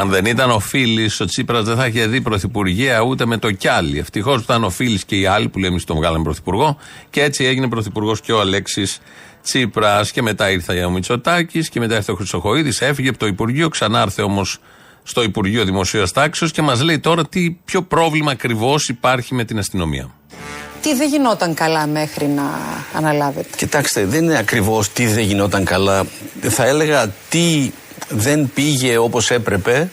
[0.00, 3.52] Αν δεν ήταν ο Φίλης, ο Τσίπρας δεν θα είχε δει πρωθυπουργία ούτε με το
[3.52, 3.98] κιάλι.
[3.98, 6.78] Ευτυχώς που ήταν ο Φίλης και οι άλλοι που λέμε εμείς τον βγάλαμε πρωθυπουργό.
[7.10, 8.98] Και έτσι έγινε πρωθυπουργός και ο Αλέξης
[9.42, 10.10] Τσίπρας.
[10.10, 12.80] Και μετά ήρθε ο Μητσοτάκης και μετά ήρθε ο Χρυσοχοίδης.
[12.80, 14.58] Έφυγε από το Υπουργείο, ξανά ήρθε όμως
[15.08, 19.58] στο Υπουργείο Δημοσίας Τάξεω και μας λέει τώρα τι, ποιο πρόβλημα ακριβώς υπάρχει με την
[19.58, 20.10] αστυνομία.
[20.82, 22.58] Τι δεν γινόταν καλά μέχρι να
[22.92, 26.04] αναλάβετε; Κοιτάξτε, δεν είναι ακριβώς τι δεν γινόταν καλά.
[26.40, 27.70] Θα έλεγα τι
[28.08, 29.90] δεν πήγε όπως έπρεπε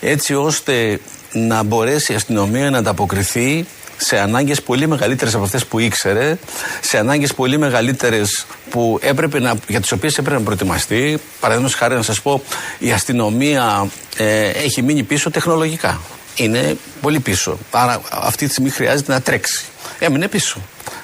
[0.00, 1.00] έτσι ώστε
[1.32, 3.66] να μπορέσει η αστυνομία να ανταποκριθεί
[4.04, 6.38] σε ανάγκες πολύ μεγαλύτερες από αυτές που ήξερε,
[6.80, 11.18] σε ανάγκες πολύ μεγαλύτερες που έπρεπε να, για τις οποίες έπρεπε να προετοιμαστεί.
[11.40, 12.42] Παραδείγματος χάρη να σας πω,
[12.78, 16.00] η αστυνομία ε, έχει μείνει πίσω τεχνολογικά.
[16.34, 17.58] Είναι πολύ πίσω.
[17.70, 19.64] Άρα αυτή τη στιγμή χρειάζεται να τρέξει.
[19.98, 20.60] Έμεινε πίσω.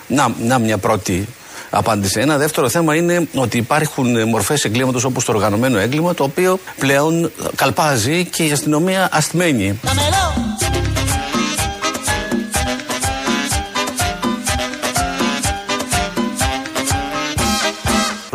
[0.07, 1.29] Να, να μια πρώτη
[1.71, 2.21] απάντηση.
[2.21, 7.33] Ένα δεύτερο θέμα είναι ότι υπάρχουν μορφές εγκλήματος όπως το οργανωμένο έγκλημα, το οποίο πλέον
[7.55, 9.81] καλπάζει και η αστυνομία ασθμένη.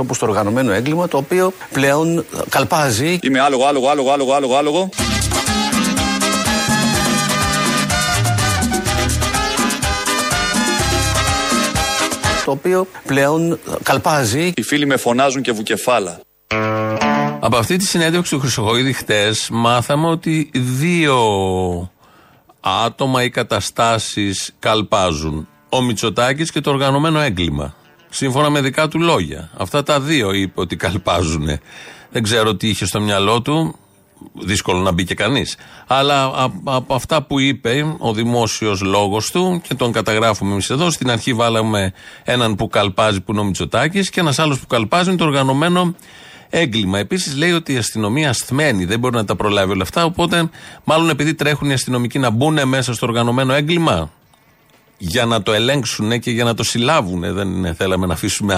[0.03, 3.19] Όπω το οργανωμένο έγκλημα, το οποίο πλέον καλπάζει.
[3.21, 4.89] Είμαι άλογο, άλογο, άλογο, άλογο, άλογο, άλογο.
[12.45, 14.51] το οποίο πλέον καλπάζει.
[14.55, 16.19] Οι φίλοι με φωνάζουν και βουκεφάλα.
[17.39, 21.17] Από αυτή τη συνέντευξη του Χρυσοχοίδη χτες μάθαμε ότι δύο
[22.59, 25.47] άτομα ή καταστάσεις καλπάζουν.
[25.69, 27.75] Ο Μητσοτάκης και το οργανωμένο έγκλημα.
[28.15, 29.49] Σύμφωνα με δικά του λόγια.
[29.57, 31.47] Αυτά τα δύο είπε ότι καλπάζουν.
[32.11, 33.75] Δεν ξέρω τι είχε στο μυαλό του
[34.33, 35.57] δύσκολο να μπει και κανείς.
[35.87, 36.31] Αλλά
[36.63, 41.33] από αυτά που είπε ο δημόσιος λόγος του και τον καταγράφουμε εμείς εδώ, στην αρχή
[41.33, 45.25] βάλαμε έναν που καλπάζει που είναι ο Μητσοτάκης και ένας άλλος που καλπάζει είναι το
[45.25, 45.95] οργανωμένο
[46.49, 46.99] έγκλημα.
[46.99, 50.05] Επίσης λέει ότι η αστυνομία ασθμένη, δεν μπορεί να τα προλάβει όλα αυτά.
[50.05, 50.49] Οπότε,
[50.83, 54.11] μάλλον επειδή τρέχουν οι αστυνομικοί να μπουν μέσα στο οργανωμένο έγκλημα,
[55.05, 57.33] για να το ελέγξουν και για να το συλλάβουν.
[57.33, 58.55] Δεν θέλαμε να αφήσουμε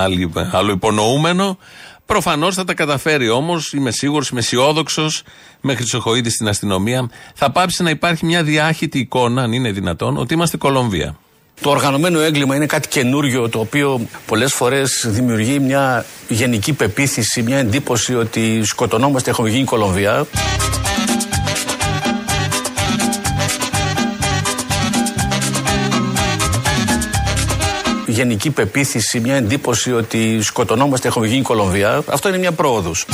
[0.52, 1.58] άλλο υπονοούμενο.
[2.06, 5.24] Προφανώς θα τα καταφέρει όμως, είμαι σίγουρος, είμαι αισιόδοξος,
[5.62, 7.10] με Χρυσοχοίδη στην αστυνομία.
[7.34, 11.18] Θα πάψει να υπάρχει μια διάχυτη εικόνα, αν είναι δυνατόν, ότι είμαστε Κολομβία.
[11.62, 17.58] Το οργανωμένο έγκλημα είναι κάτι καινούριο το οποίο πολλές φορές δημιουργεί μια γενική πεποίθηση, μια
[17.58, 20.26] εντύπωση ότι σκοτωνόμαστε, έχουμε γίνει Κολομβία.
[28.16, 32.04] Γενική πεποίθηση, μια εντύπωση ότι σκοτωνόμαστε, έχουμε γίνει Κολομβία.
[32.08, 33.06] Αυτό είναι μια πρόοδος.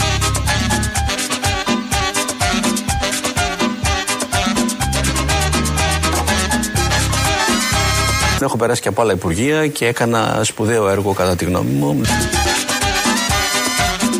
[8.41, 12.01] Έχω περάσει και από άλλα υπουργεία και έκανα σπουδαίο έργο κατά τη γνώμη μου.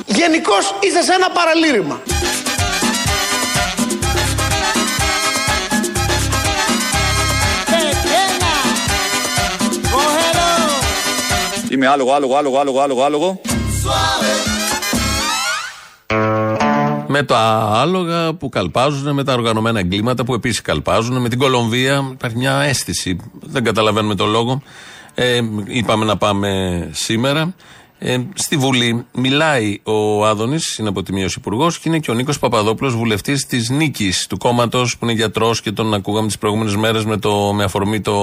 [0.05, 2.01] Γενικώς είσαι σε ένα παραλήρημα.
[11.71, 13.41] Είμαι άλογο, άλογο, άλογο, άλογο, άλογο, άλογο.
[17.07, 22.09] Με τα άλογα που καλπάζουν, με τα οργανωμένα εγκλήματα που επίσης καλπάζουν, με την Κολομβία
[22.11, 23.17] υπάρχει μια αίσθηση.
[23.41, 24.61] Δεν καταλαβαίνουμε τον λόγο.
[25.13, 27.53] Ε, είπαμε να πάμε σήμερα.
[27.99, 32.13] Ε, στη Βουλή μιλάει ο Άδωνης, είναι από τη Μείωση Υπουργός, και είναι και ο
[32.13, 36.75] Νίκος Παπαδόπουλος, βουλευτής της Νίκης του κόμματος, που είναι γιατρός και τον ακούγαμε τις προηγούμενες
[36.75, 37.17] μέρες με,
[37.53, 38.13] με αφορμή το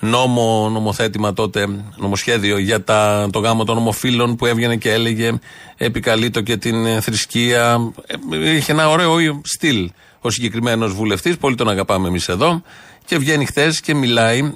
[0.00, 5.38] νόμο, νομοθέτημα τότε, νομοσχέδιο για τα, το γάμο των ομοφύλων που έβγαινε και έλεγε
[5.76, 7.92] επικαλείτο και την ε, θρησκεία.
[8.30, 12.62] Ε, είχε ένα ωραίο στυλ ο συγκεκριμένος βουλευτής, πολύ τον αγαπάμε εμείς εδώ.
[13.04, 14.52] Και βγαίνει χθες και μιλάει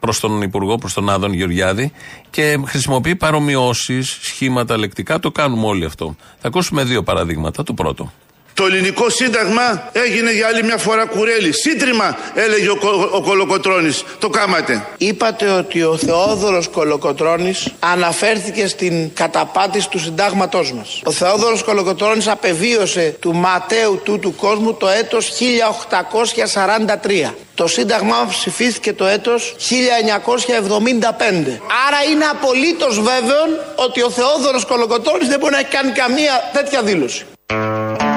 [0.00, 1.92] προς τον Υπουργό, προς τον Άδων Γεωργιάδη
[2.30, 5.18] και χρησιμοποιεί παρομοιώσεις, σχήματα λεκτικά.
[5.18, 6.16] Το κάνουμε όλοι αυτό.
[6.38, 7.62] Θα ακούσουμε δύο παραδείγματα.
[7.62, 8.12] Το πρώτο.
[8.58, 11.52] Το ελληνικό σύνταγμα έγινε για άλλη μια φορά κουρέλι.
[11.52, 14.04] Σύντριμα έλεγε ο, Κο- ο Κολοκοτρώνης.
[14.18, 14.86] Το κάματε.
[14.98, 21.00] Είπατε ότι ο Θεόδωρος Κολοκοτρώνης αναφέρθηκε στην καταπάτηση του συντάγματός μας.
[21.04, 27.34] Ο Θεόδωρος Κολοκοτρώνης απεβίωσε του ματέου του του κόσμου το έτος 1843.
[27.54, 31.60] Το σύνταγμά μας ψηφίστηκε το έτος 1975.
[31.88, 33.44] Άρα είναι απολύτως βέβαιο
[33.76, 37.24] ότι ο Θεόδωρος Κολοκοτρώνης δεν μπορεί να έχει κάνει καμία τέτοια δήλωση.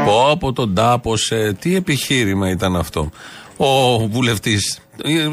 [0.06, 1.58] Πω από τον τάπωσε.
[1.60, 3.10] Τι επιχείρημα ήταν αυτό;
[3.58, 4.80] Ο βουλευτής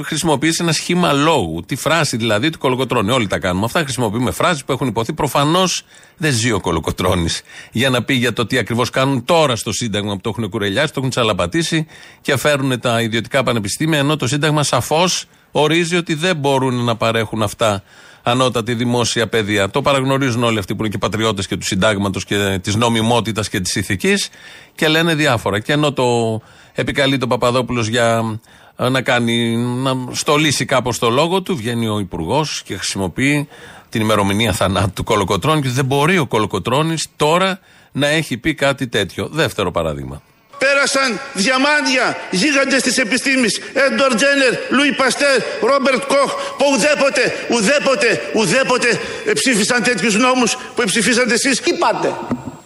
[0.05, 1.63] χρησιμοποίησε ένα σχήμα λόγου.
[1.67, 3.11] Τη φράση δηλαδή του Κολοκοτρώνη.
[3.11, 3.65] Όλοι τα κάνουμε.
[3.65, 5.13] Αυτά χρησιμοποιούμε φράσεις που έχουν υποθεί.
[5.13, 5.83] Προφανώς
[6.17, 10.15] δεν ζει ο Κολοκοτρώνης για να πει για το τι ακριβώς κάνουν τώρα στο Σύνταγμα
[10.15, 11.87] που το έχουν κουρελιάσει, το έχουν τσαλαπατήσει
[12.21, 13.99] και φέρουν τα ιδιωτικά πανεπιστήμια.
[13.99, 17.83] Ενώ το Σύνταγμα σαφώς ορίζει ότι δεν μπορούν να παρέχουν αυτά
[18.31, 19.71] ανώτατη δημόσια παιδεία.
[19.71, 23.61] Το παραγνωρίζουν όλοι αυτοί που είναι και πατριώτες και του συντάγματος και της νομιμότητας και
[23.61, 24.29] της ηθικής
[24.75, 25.61] και λένε διάφορα.
[25.61, 26.41] Και ενώ το
[26.75, 28.39] επικαλεί τον Παπαδόπουλος για
[28.77, 33.49] ε, να κάνει, να στολίσει κάπως το λόγο του, βγαίνει ο Υπουργός και χρησιμοποιεί
[33.89, 37.59] την ημερομηνία θανάτου του Κολοκοτρώνη και δεν μπορεί ο Κολοκοτρώνης τώρα
[37.93, 39.29] να έχει πει κάτι τέτοιο.
[39.29, 40.23] Δεύτερο παράδειγμα.
[40.59, 49.01] Πέρασαν διαμάντια, γίγαντες της επιστήμης, Έντορ Τζένερ, Λουί Παστέρ, Ρόμπερτ Κοχ, που ουδέποτε, ουδέποτε, ουδέποτε
[49.27, 51.61] ε, ψήφισαν τέτοιους νόμους που ψηφίσατε εσείς.
[51.65, 52.15] Είπατε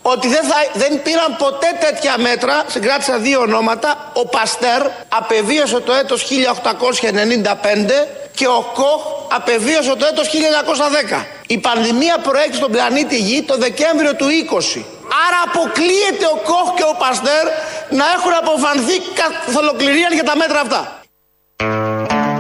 [0.03, 5.93] ότι δεν, θα, δεν πήραν ποτέ τέτοια μέτρα, συγκράτησα δύο ονόματα, ο Παστέρ απεβίωσε το
[5.93, 6.31] έτος 1895
[8.35, 9.03] και ο Κοχ
[9.35, 10.29] απεβίωσε το έτος
[11.19, 11.25] 1910.
[11.47, 14.27] Η πανδημία προέκυψε στον πλανήτη Γη το Δεκέμβριο του
[14.77, 14.83] 20.
[15.27, 17.47] Άρα αποκλείεται ο Κοχ και ο Παστέρ
[17.99, 21.01] να έχουν αποφανθεί καθ' ολοκληρία για τα μέτρα αυτά.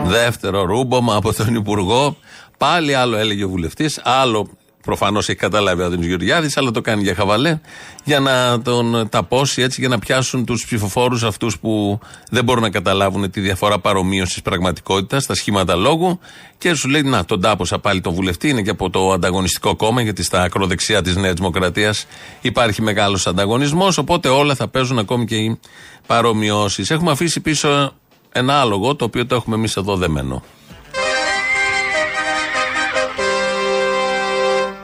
[0.04, 2.16] Δεύτερο ρούμπομα από τον Υπουργό.
[2.58, 4.48] Πάλι άλλο έλεγε ο βουλευτής, άλλο
[4.82, 7.58] προφανώς έχει καταλάβει ο Άδωνη Γεωργιάδης, αλλά το κάνει για χαβαλέ,
[8.04, 11.98] για να τον ταπώσει έτσι, για να πιάσουν τους ψηφοφόρους αυτούς που
[12.30, 16.18] δεν μπορούν να καταλάβουν τη διαφορά παρομοίωσης πραγματικότητας, στα σχήματα λόγου.
[16.58, 20.02] Και σου λέει, Να, τον τάπωσα πάλι τον βουλευτή, είναι και από το ανταγωνιστικό κόμμα,
[20.02, 22.06] γιατί στα ακροδεξιά της Νέας Δημοκρατίας
[22.40, 23.98] υπάρχει μεγάλος ανταγωνισμός.
[23.98, 25.58] Οπότε όλα θα παίζουν ακόμη και οι
[26.06, 26.90] παρομοιώσεις.
[26.90, 27.92] Έχουμε αφήσει πίσω
[28.32, 30.42] ένα άλογο, το οποίο το έχουμε εμείς εδώ δεμένο.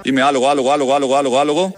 [0.03, 1.75] Είμαι άλογο, άλογο, άλογο, άλογο, άλογο, άλογο.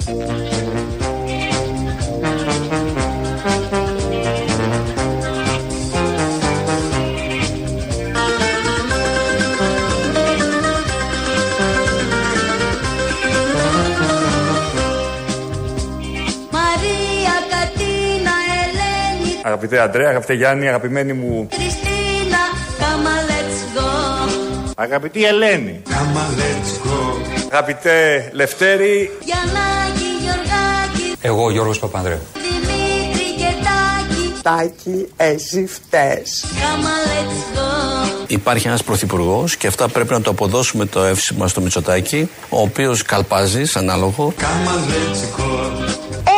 [16.51, 21.49] Μαρία, Κατίνα, Ελένη, Αγαπητέ Αντρέα, αγαπητέ Γιάννη, αγαπημένη μου.
[21.53, 22.39] Χριστίνα,
[22.79, 24.31] come on, let's go.
[24.77, 25.83] Αγαπητή Ελένη.
[25.87, 27.10] Come on, let's go.
[27.51, 29.11] Αγαπητέ Λευτέρη.
[29.25, 32.21] Γιαννάκη, Γιωργάκη, Εγώ Γιώργος Παπανδρέου.
[32.33, 34.33] Δημήτρη και Τάκη.
[34.43, 36.45] Τάκη, εσύ φταίς.
[36.45, 38.25] Come on, let's go.
[38.27, 43.03] Υπάρχει ένας πρωθυπουργός και αυτά πρέπει να το αποδώσουμε το εύσημα στο Μητσοτάκι, ο οποίος
[43.03, 44.35] καλπάζεις σαν άλογο.
[44.39, 45.49] Come on, let's go.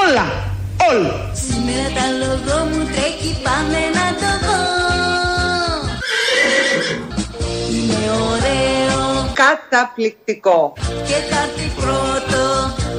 [0.08, 0.26] Όλα,
[0.90, 1.12] όλοι.
[1.32, 5.01] Σήμερα τα λόγο μου τρέχει, πάμε να το δω.
[9.42, 10.72] Καταπληκτικό.
[11.08, 12.42] και θα έρθει πρώτο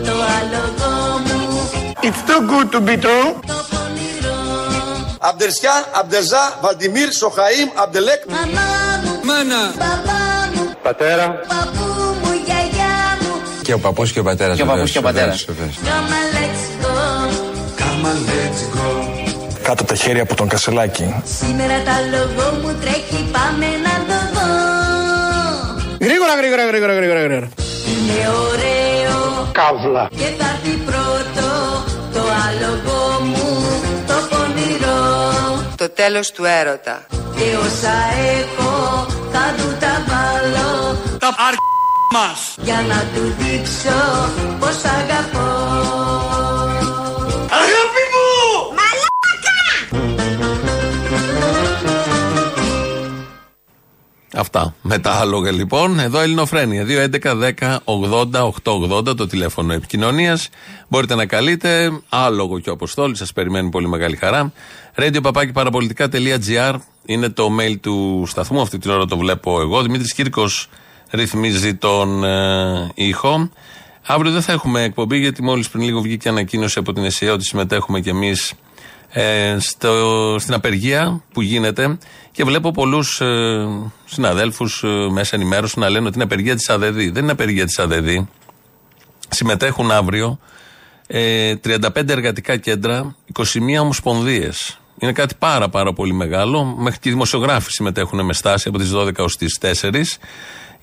[0.06, 0.92] το άλογο
[1.26, 1.70] μου.
[2.08, 3.28] It's too good to be true.
[3.48, 4.40] Το πονηρό,
[5.20, 8.22] Αμπτερσιάν, Αμπτερζά, Βαλτιμίρ, Σοχαήμ, Αμπτελέκ.
[8.30, 8.70] μαμά
[9.04, 9.62] μου, Μάνα.
[9.78, 10.22] μπαμπά
[10.56, 11.28] μου, Πατέρα.
[11.48, 11.86] παππού
[12.22, 13.32] μου, γιαγιά μου.
[13.64, 14.56] Και ο παππούς και ο πατέρας.
[14.58, 15.46] Και ο παππούς και ο πατέρας.
[17.80, 18.88] Come on, let's go.
[19.64, 21.24] Κάτω από τα χέρια από τον Κασελάκη.
[21.40, 23.93] Σήμερα τα λόγο μου τρέχει, πάμε να το δω.
[26.26, 27.50] Γρήγορα, γρήγορα, γρήγορα, γρήγορα, γρήγορα.
[27.92, 30.08] Είναι ωραίο Καύλα.
[30.16, 31.48] και θα έρθει πρώτο
[32.14, 33.50] το άλογο μου,
[34.08, 35.02] το πονηρό.
[35.76, 37.06] Το τέλος του έρωτα.
[37.10, 37.96] Και όσα
[38.40, 41.54] έχω θα του τα βάλω Τα αρ...
[42.14, 42.40] μας.
[42.58, 44.00] για να του δείξω
[44.60, 46.33] πως αγαπώ.
[54.36, 54.76] Αυτά.
[54.82, 56.00] Με τα άλογα λοιπόν.
[56.00, 56.86] Εδώ Ελληνοφρένια.
[56.88, 60.50] 2.11.10.80.880 το τηλέφωνο επικοινωνίας.
[60.88, 61.92] Μπορείτε να καλείτε.
[62.10, 63.16] Άλογο και ο Αποστόλη.
[63.16, 64.52] Σας περιμένει πολύ μεγάλη χαρά.
[64.96, 68.62] Radio παραπολιτικά.gr είναι το mail του σταθμού.
[68.62, 69.82] Αυτή την ώρα το βλέπω εγώ.
[69.82, 70.70] Δημήτρης Κύρκος
[71.10, 73.50] ρυθμίζει τον ε, ήχο.
[74.06, 77.44] Αύριο δεν θα έχουμε εκπομπή γιατί μόλις πριν λίγο βγήκε ανακοίνωση από την ΕΣΥΑ ότι
[77.44, 78.54] συμμετέχουμε κι εμείς
[79.16, 81.98] ε, στο, στην απεργία που γίνεται
[82.32, 83.68] και βλέπω πολλούς ε,
[84.06, 86.96] συναδέλφους ε, μέσα ενημέρωσης να λένε ότι είναι απεργία της ΑΔΕΔ.
[86.96, 88.08] Δεν είναι απεργία της ΑΔΕΔ.
[89.30, 90.40] Συμμετέχουν αύριο
[91.08, 93.44] ε, 35 εργατικά κέντρα, 21
[93.82, 94.80] ομοσπονδίες.
[95.00, 96.64] Είναι κάτι πάρα πάρα πολύ μεγάλο.
[96.64, 100.18] Μέχρι και οι δημοσιογράφοι συμμετέχουν με στάση από τις 12 ως τις 4.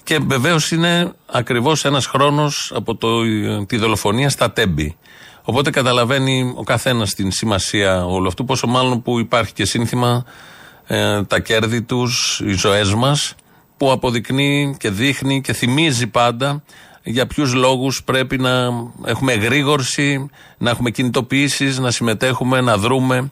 [0.02, 3.08] Και βεβαίως είναι ακριβώς ένας χρόνος από το,
[3.66, 4.96] τη δολοφονία στα Τέμπη.
[5.42, 10.24] Οπότε καταλαβαίνει ο καθένας την σημασία όλου αυτού, πόσο μάλλον που υπάρχει και σύνθημα
[10.86, 13.34] ε, τα κέρδη τους, οι ζωές μας,
[13.76, 16.62] που αποδεικνύει και δείχνει και θυμίζει πάντα
[17.02, 18.68] για ποιους λόγους πρέπει να
[19.04, 23.30] έχουμε εγρήγορση, να έχουμε κινητοποιήσεις, να συμμετέχουμε, να δρούμε.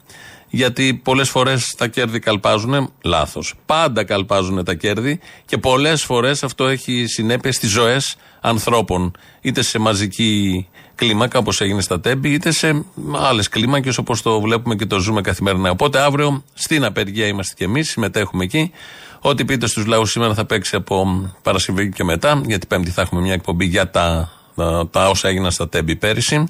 [0.51, 2.93] Γιατί πολλές φορές τα κέρδη καλπάζουν.
[3.03, 3.53] Λάθος.
[3.65, 9.11] Πάντα καλπάζουν τα κέρδη και πολλές φορές αυτό έχει συνέπεια στις ζωές ανθρώπων.
[9.41, 10.67] Είτε σε μαζική
[10.99, 12.85] κλίμακα όπως έγινε στα Τέμπη, είτε σε
[13.15, 15.69] άλλες κλίμακες όπως το βλέπουμε και το ζούμε καθημερινά.
[15.69, 18.71] Οπότε αύριο στην απεργία είμαστε κι εμείς, συμμετέχουμε εκεί.
[19.19, 21.05] Ό,τι πείτε στους λαούς σήμερα θα παίξει από
[21.41, 25.51] Παρασκευή και μετά, γιατί Πέμπτη θα έχουμε μια εκπομπή για τα, τα, τα όσα έγιναν
[25.51, 26.43] στα Τέμπη πέρυσι,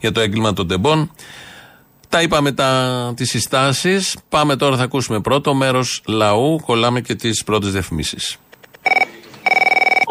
[0.00, 1.10] για το έγκλημα των τεμπών.
[2.08, 4.16] Τα είπαμε τα, τις συστάσεις.
[4.28, 6.60] Πάμε τώρα θα ακούσουμε πρώτο μέρος λαού.
[6.60, 8.36] Κολλάμε και τις πρώτες διαφημίσεις.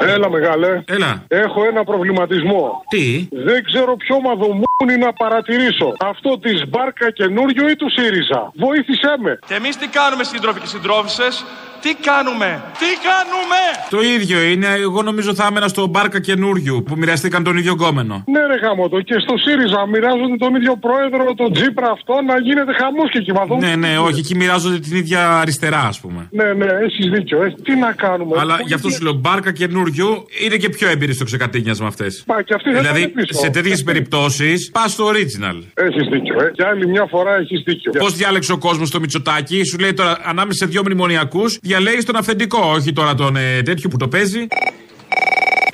[0.08, 0.84] Έλα, μεγάλε.
[0.88, 1.24] Έλα.
[1.28, 2.84] Έχω ένα προβληματισμό.
[2.88, 5.88] Τι; Δεν ξέρω ποιο μαδομούνι να παρατηρήσω.
[6.00, 8.52] Αυτό της Μπάρκα καινούριο ή του ΣΥΡΙΖΑ.
[8.56, 9.39] Βοήθησέ με.
[9.48, 11.46] Και εμείς τι κάνουμε, σύντροφοι και συντρόφισσες;
[11.82, 12.50] Τι κάνουμε,
[12.82, 13.62] τι κάνουμε!
[13.89, 14.67] Το ίδιο είναι.
[14.88, 18.24] Εγώ νομίζω θα έμενα στο μπάρκα καινούριου που μοιραστήκαν τον ίδιο γκόμενο.
[18.28, 19.02] Ναι, ρε γάμο το.
[19.02, 23.32] Και στο ΣΥΡΙΖΑ μοιράζονται τον ίδιο πρόεδρο, τον Τζίπρα αυτό, να γίνεται χαμός και εκεί
[23.34, 23.58] μαδό.
[23.58, 26.28] Ναι, ναι, όχι, εκεί μοιράζονται την ίδια αριστερά, ας πούμε.
[26.32, 27.44] Ναι, ναι, έχεις δίκιο.
[27.44, 31.13] Ε, τι να κάνουμε; Αλλά γι' αυτό σου λέω μπάρκα καινούριου είναι και πιο έμπειροι
[31.13, 32.24] στο ξεκατίνιασμα αυτές.
[32.28, 33.39] Μα και αυτή θα Δηλαδή, ήταν πίσω.
[33.39, 35.58] σε τέτοιες περιπτώσεις πας στο original.
[35.74, 36.42] Έχεις δίκιο.
[36.42, 36.52] Ε.
[36.54, 37.92] Και άλλη μια φορά έχεις δίκιο.
[37.92, 42.16] Πώς διάλεξε ο κόσμος το Μητσοτάκι, σου λέει τώρα ανάμεσα σε δύο μνημονιακούς, διαλέγεις τον
[42.16, 44.48] αυθεντικό, όχι τώρα τον ε, τέτοιο που το παίζει.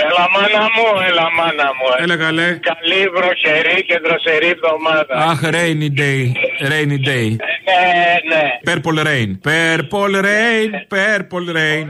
[0.10, 1.86] Έλα μάνα μου, έλα μάνα μου.
[2.00, 2.04] ε.
[2.04, 2.60] Έλα καλέ.
[2.72, 5.16] Καλή βροχερή και δροσερή εβδομάδα.
[5.32, 6.22] Αχ, rainy day,
[6.72, 7.28] rainy day.
[7.68, 7.84] Ναι,
[8.30, 8.46] ναι.
[8.68, 11.86] Purple rain, purple rain, purple rain.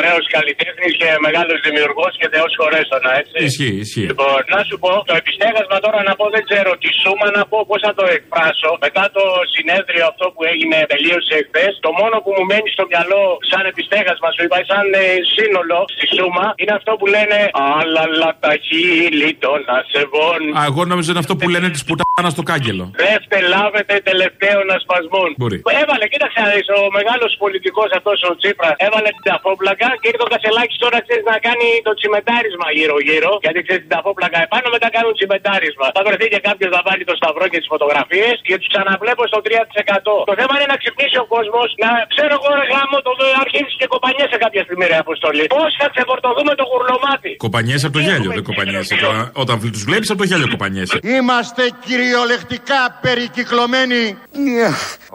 [0.00, 3.36] Ωραίος καλλιτέχνης και μεγάλος δημιουργός και θεός χωρέστονα, έτσι.
[3.48, 4.06] Ισχύει, ισχύει.
[4.10, 7.58] Λοιπόν, να σου πω, το επιστέγασμα τώρα να πω δεν ξέρω τη σούμα να πω
[7.70, 8.70] πώς θα το εκφράσω.
[8.84, 13.22] Μετά το συνέδριο αυτό που έγινε, τελείωσε εχθέ, το μόνο που μου μένει στο μυαλό
[13.50, 17.38] σαν επιστέγασμα, σου είπα, σαν ε, σύνολο στη σούμα, είναι αυτό που λένε
[17.78, 20.40] Αλαλα τα χείλη των ασεβών.
[20.58, 22.84] Α, εγώ νόμιζα είναι αυτό που λένε τη πουτάνας στο κάγκελο.
[23.04, 25.30] Δεύτε λάβετε τελευταίων ασπασμών.
[25.40, 25.58] Μπορεί.
[25.82, 30.24] Έβαλε, κοίταξε να δεις, ο μεγάλος πολιτικός αυτός ο Τσίπρας έβαλε την ταφόπλακα και ήρθε
[30.28, 33.30] ο Κασελάκης τώρα ξέρεις να κάνει το τσιμετάρισμα γύρω-γύρω.
[33.44, 35.86] Γιατί ξέρεις την ταφόπλακα επάνω, μετά κάνουν τσιμετάρισμα.
[35.96, 39.38] Θα βρεθεί και κάποιος να βάλει το σταυρό και τις φωτογραφίες και τους ξαναβλέπω στο
[39.46, 40.14] 3%.
[40.30, 43.12] Το θέμα είναι να ξυπνήσει ο κόσμος, να ξέρω εγώ ρε γάμο, το
[43.44, 45.44] αρχίζεις και κοπανιέ σε κάποια στιγμή ρε αποστολή.
[45.56, 49.22] Πώς θα ξεφορτωθούμε το γουρλωμάτι; Κοπανιέ από το γέλιο, δεν κοπανιέσαι τώρα.
[49.42, 50.98] Όταν τους βλέπεις από το γέλιο κοπανιέσαι.
[51.16, 54.02] Είμαστε κυριολεκτικά περικυκλωμένοι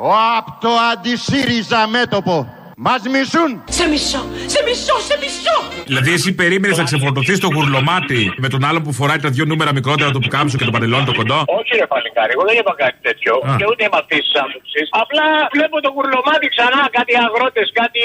[0.07, 2.64] ο απ' το αντισύριζα μέτωπο.
[2.77, 3.51] Μας μισούν.
[3.79, 4.21] Σε μισό,
[4.53, 5.57] σε μισό, σε μισό!
[5.89, 9.71] Δηλαδή, εσύ περίμενες να ξεφορτωθείς το γουρλωμάτι με τον άλλο που φοράει τα δύο νούμερα
[9.79, 12.99] μικρότερα του πουκάμισου και το παντελόνι το κοντό; Όχι ρε παλικάρι, εγώ δεν είπα κάτι
[13.07, 13.33] τέτοιο.
[13.47, 13.55] Α.
[13.59, 14.85] Και ούτε είμαι αυτής της άποψης.
[15.03, 16.81] Απλά βλέπω το γουρλωμάτι ξανά.
[16.97, 18.03] Κάτι αγρότες, κάτι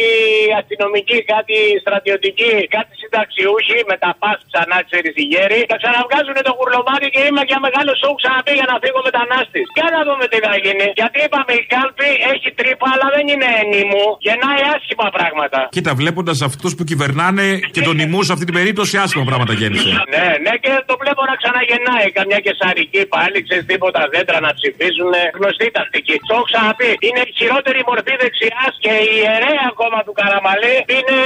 [0.61, 5.61] αστυνομικοί, κάτι στρατιωτικοί, κάτι συνταξιούχοι με τα πας ξανά, ξέρεις οι γέροι.
[5.71, 9.67] Θα ξαναβγάζουν το γουρλωμάτι και είμαι για μεγάλο σοου ξαναπεί για να φύγω μετανάστης.
[9.79, 10.87] Για να δούμε τι θα γίνει.
[11.01, 14.07] Γιατί είπαμε η κάλπη έχει τρύπα, αλλά δεν είναι νήμου.
[14.29, 15.59] Γεννάει άσχημα πράγματα.
[15.77, 19.89] Κοίτα, βλέποντας αυτούς που κυβερνάνε και τον νημού σε αυτή την περίπτωση, άσχημα πράγματα γέννησε.
[20.15, 22.07] Ναι, ναι, και το βλέπω να ξαναγεννάει.
[22.19, 25.13] Καμιά και σαρική πάλι, ξέρεις τίποτα δέντρα να ψηφίζουν.
[25.39, 26.17] Γνωστή τακτική.
[26.27, 26.91] Το έχω ξαναπεί.
[27.07, 31.19] Είναι η χειρότερη μορφή δεξιάς και η ιερέα ακόμα του Καραμαλή είναι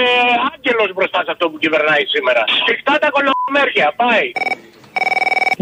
[0.00, 0.04] ε,
[0.50, 2.42] άγγελος μπροστά σε αυτό που κυβερνάει σήμερα.
[2.60, 4.28] Σφιχτά τα κολομέρια, πάει.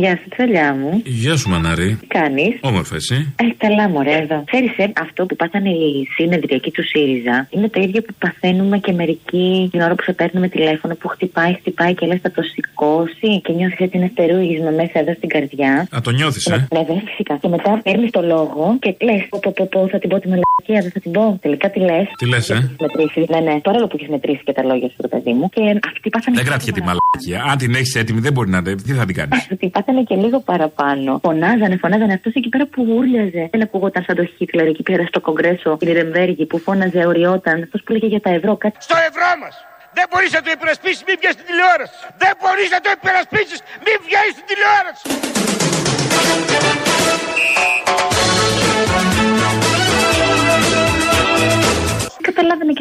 [0.03, 1.03] Γεια σου, τσαλιά μου.
[1.05, 1.97] Γεια σου, Μανάρη.
[2.01, 4.43] Τι κάνεις; Όμορφα, εσύ; Ε, καλά, μωρέ, εδώ.
[4.51, 8.93] Ξέρεις, ε, αυτό που πάθανε οι συνεδριακοί του ΣΥΡΙΖΑ είναι το ίδιο που παθαίνουμε και
[8.93, 13.41] μερικοί την ώρα που σε παίρνουμε τηλέφωνο που χτυπάει, χτυπάει και λες θα το σηκώσει
[13.45, 15.89] και νιώθεις ότι είναι στερούγισμα μέσα εδώ στην καρδιά.
[15.97, 16.67] Α, το νιώθεις, ε.
[16.73, 17.37] Ναι, βέβαια, φυσικά.
[17.43, 20.29] Και μετά παίρνεις το λόγο και λες: Πω, πω, πω, πω, θα την πω τη
[20.29, 21.39] μελακία, δεν θα την πω.
[21.43, 22.07] Τελικά τι λες.
[22.19, 23.21] Τι λες, ε; Μετρήσει.
[23.33, 25.49] Ναι, ναι, παρόλο που έχεις μετρήσει και τα λόγια σου, ρε παιδί μου.
[25.55, 26.37] Και αυτοί πάθανε.
[26.37, 27.51] Δεν κράτηκε τη μαλακία.
[27.51, 28.63] Αν την έχεις έτοιμη, δεν μπορεί να.
[28.63, 29.28] Τι θα την κάνεις;
[29.59, 31.21] Την πάτανε και λίγο παραπάνω.
[31.23, 32.13] Φωνάζανε, φωνάζανε.
[32.13, 33.49] Αυτός εκεί πέρα που γούρλιαζε.
[33.53, 37.63] Δεν ακούγονταν σαν το Χίτλερ εκεί πέρα στο Κογκρέσο, η Ρεμβέργη που φώναζε, οριόταν.
[37.63, 38.77] Αυτός που λέγε για τα ευρώ, κάτι.
[38.81, 39.55] Στο ευρώ μας!
[39.93, 41.97] Δεν μπορείς να το υπερασπίσεις, μην βγαίνει στην τηλεόραση.
[42.23, 45.05] Δεν μπορείς να το υπερασπίσεις, μην βγαίνει στην τηλεόραση.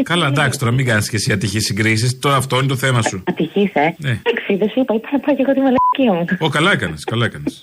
[0.03, 2.19] Καλά, εντάξει τώρα, μην κάνεις και εσύ ατυχείς συγκρίσεις.
[2.19, 3.23] Τώρα αυτό είναι το θέμα σου.
[3.27, 3.81] Ατυχή, ε.
[3.97, 4.09] Ναι.
[4.09, 6.37] Εντάξει, δεν σου είπα, είπα να πάω και εγώ τη μαλακία μου.
[6.39, 7.61] Ω, καλά έκανες, καλά έκανες.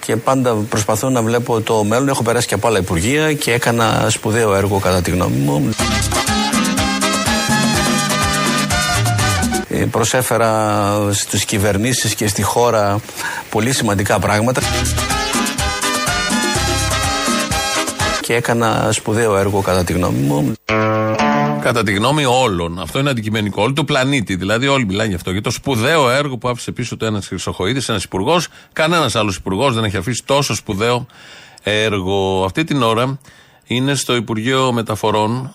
[0.00, 2.08] Και πάντα προσπαθώ να βλέπω το μέλλον.
[2.08, 5.74] Έχω περάσει και από άλλα υπουργεία και έκανα σπουδαίο έργο κατά τη γνώμη μου.
[9.90, 13.00] Προσέφερα στις κυβερνήσεις και στη χώρα
[13.50, 14.60] πολύ σημαντικά πράγματα
[18.26, 20.52] και έκανα σπουδαίο έργο κατά τη γνώμη μου.
[21.60, 22.80] Κατά τη γνώμη όλων.
[22.80, 23.62] Αυτό είναι αντικειμενικό.
[23.62, 24.36] Όλου του πλανήτη.
[24.36, 25.30] Δηλαδή, όλοι μιλάνε γι' αυτό.
[25.30, 28.48] Για το σπουδαίο έργο που άφησε πίσω του ένας Χρυσοχοίδης, ένας υπουργός.
[28.72, 31.06] Κανένας άλλος υπουργός δεν έχει αφήσει τόσο σπουδαίο
[31.62, 32.44] έργο.
[32.44, 33.18] Αυτή την ώρα
[33.66, 35.54] είναι στο Υπουργείο Μεταφορών.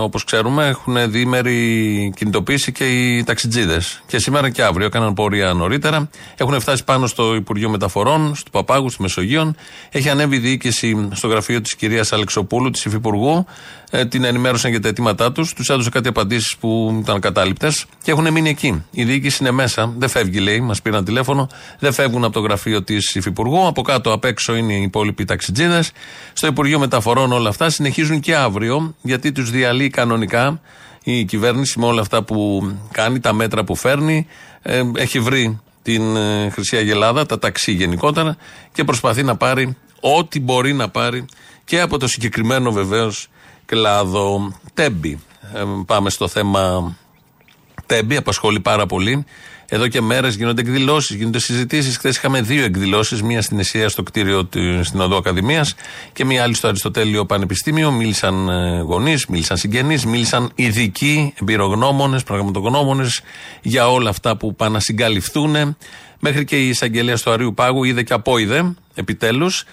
[0.00, 4.02] Όπως ξέρουμε, έχουν διήμερη κινητοποίηση και οι ταξιτζίδες.
[4.06, 6.08] Και σήμερα και αύριο έκαναν πορεία νωρίτερα.
[6.36, 9.56] Έχουν φτάσει πάνω στο Υπουργείο Μεταφορών, στο Παπάγου, στη Μεσογείων.
[9.90, 13.46] Έχει ανέβει η διοίκηση στο γραφείο της κυρίας Αλεξοπούλου, της Υφυπουργού.
[13.94, 15.52] Ε, την ενημέρωσαν για τα αιτήματά τους.
[15.52, 18.84] Τους έδωσε κάτι απαντήσεις που ήταν κατάληπτες και έχουν μείνει εκεί.
[18.90, 19.94] Η διοίκηση είναι μέσα.
[19.98, 20.60] Δεν φεύγει, λέει.
[20.60, 21.48] Μας πήραν τηλέφωνο.
[21.78, 23.66] Δεν φεύγουν από το γραφείο της Υφυπουργού.
[23.66, 25.92] Από κάτω απ' έξω είναι οι υπόλοιποι ταξιτζίδες.
[26.32, 30.60] Στο Υπουργείο Μεταφορών όλα αυτά συνεχίζουν και αύριο, γιατί τους διαλύει κανονικά
[31.04, 34.26] η κυβέρνηση με όλα αυτά που κάνει, τα μέτρα που φέρνει.
[34.62, 38.36] Ε, έχει βρει την ε, Χρυσή Αγελάδα, τα ταξί γενικότερα
[38.72, 41.24] και προσπαθεί να πάρει ό,τι μπορεί να πάρει
[41.64, 43.28] και από το συγκεκριμένο βεβαίως
[43.66, 45.20] κλάδο Τέμπη.
[45.54, 46.94] Ε, πάμε στο θέμα
[47.86, 49.24] Τέμπη, απασχολεί πάρα πολύ.
[49.74, 51.96] Εδώ και μέρες γίνονται εκδηλώσεις, γίνονται συζητήσεις.
[51.96, 55.74] Χθες είχαμε δύο εκδηλώσεις, μία στην Εσία στο κτίριο του- στην Οδό Ακαδημίας
[56.12, 57.90] και μία άλλη στο Αριστοτέλειο Πανεπιστήμιο.
[57.92, 58.48] Μίλησαν
[58.86, 63.20] γονείς, μίλησαν συγγενείς, μίλησαν ειδικοί, εμπειρογνώμονες, πραγματογνώμονες
[63.62, 65.76] για όλα αυτά που πάνε να συγκαλυφθούν.
[66.20, 69.64] Μέχρι και η εισαγγελέα του Αρίου Πάγου είδε και απόειδε, επιτέλους, ε,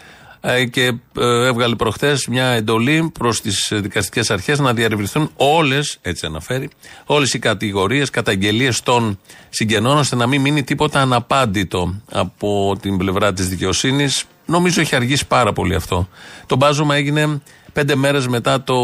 [0.72, 6.70] και ε, έβγαλε προχθές μια εντολή προς τις δικαστικές αρχές να διαρευνηθούν όλες, έτσι αναφέρει,
[7.06, 13.34] όλες οι κατηγορίες, καταγγελίες των συγγενών, ώστε να μην μείνει τίποτα αναπάντητο από την πλευρά
[13.34, 14.24] της δικαιοσύνης.
[14.46, 16.10] Νομίζω έχει αργήσει πάρα πολύ αυτό.
[16.46, 17.42] Το μπάζωμα έγινε
[17.74, 18.76] πέντε μέρες μετά το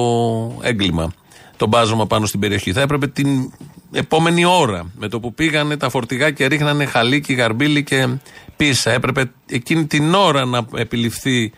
[0.62, 1.14] έγκλημα.
[1.58, 2.74] Το μπάζωμα πάνω στην περιοχή.
[2.74, 3.52] Θα έπρεπε την
[3.92, 8.08] επόμενη ώρα, με το που πήγανε τα φορτηγά και ρίχνανε χαλίκι, γαρμπίλι και
[8.56, 8.92] πίσα.
[8.92, 11.52] Έπρεπε εκείνη την ώρα να επιληφθεί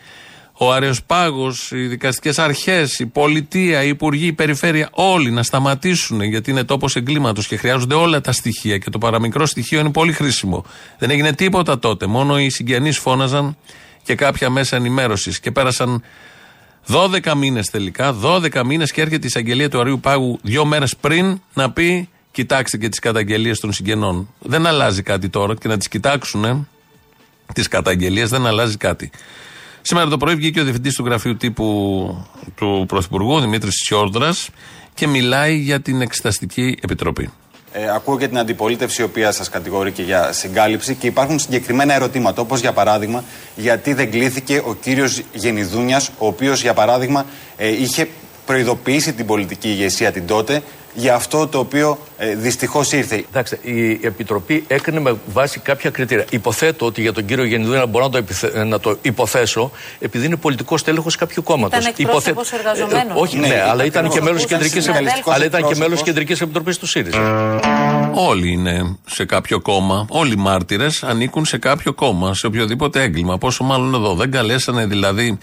[0.59, 6.21] ο Άριος Πάγος, οι δικαστικές αρχές, η πολιτεία, οι υπουργοί, η περιφέρεια, όλοι να σταματήσουν
[6.21, 10.13] γιατί είναι τόπος εγκλήματος και χρειάζονται όλα τα στοιχεία και το παραμικρό στοιχείο είναι πολύ
[10.13, 10.65] χρήσιμο.
[10.97, 13.57] Δεν έγινε τίποτα τότε, μόνο οι συγγενείς φώναζαν
[14.03, 16.03] και κάποια μέσα ενημέρωσης και πέρασαν
[16.87, 21.41] 12 μήνες τελικά, 12 μήνες και έρχεται η εισαγγελία του Αρίου Πάγου δύο μέρες πριν
[21.53, 24.33] να πει: Κοιτάξτε και τις καταγγελίες των συγγενών.
[24.39, 26.65] Δεν αλλάζει κάτι τώρα και να τις κοιτάξουν ε,
[27.53, 29.11] τις καταγγελίες, δεν αλλάζει κάτι.
[29.81, 31.65] Σήμερα το πρωί βγήκε ο διευθυντής του γραφείου τύπου
[32.55, 34.35] του Πρωθυπουργού, Δημήτρης Τσιόρδρα,
[34.93, 37.29] και μιλάει για την Εξεταστική Επιτροπή.
[37.71, 41.93] Ε, ακούω και την αντιπολίτευση η οποία σας κατηγορεί και για συγκάλυψη και υπάρχουν συγκεκριμένα
[41.93, 42.41] ερωτήματα.
[42.41, 43.23] Όπως για παράδειγμα,
[43.55, 47.25] γιατί δεν κλήθηκε ο κύριος Γενιδούνιας, ο οποίος για παράδειγμα
[47.57, 48.07] ε, είχε
[48.45, 50.61] προειδοποιήσει την πολιτική ηγεσία την τότε
[50.99, 53.23] για αυτό το οποίο ε, δυστυχώς ήρθε.
[53.29, 56.25] Εντάξει, η Επιτροπή έκανε με βάση κάποια κριτήρια.
[56.29, 60.35] Υποθέτω ότι για τον κύριο Γενιδούνα μπορώ να το, επιθε- να το υποθέσω, επειδή είναι
[60.35, 61.79] πολιτικός τέλεχο κάποιου κόμματος.
[61.79, 63.17] Ήταν εκπρόσωπος εργαζομένων.
[63.17, 64.23] όχι, Ναι, ναι, ήταν αλλά ήταν και εκπρόσωπος.
[64.25, 65.87] μέλος Ήταν κεντρικής συνδικαλιστικός αλλά ήταν και εκπρόσωπος.
[65.89, 67.19] μέλος κεντρικής επιτροπής του ΣΥΡΙΖΑ.
[68.19, 70.05] Όλοι είναι σε κάποιο κόμμα.
[70.09, 73.37] Όλοι οι μάρτυρες ανήκουν σε κάποιο κόμμα, σε οποιοδήποτε έγκλημα.
[73.37, 74.15] Πόσο μάλλον εδώ.
[74.15, 75.37] Δεν καλέσανε δηλαδή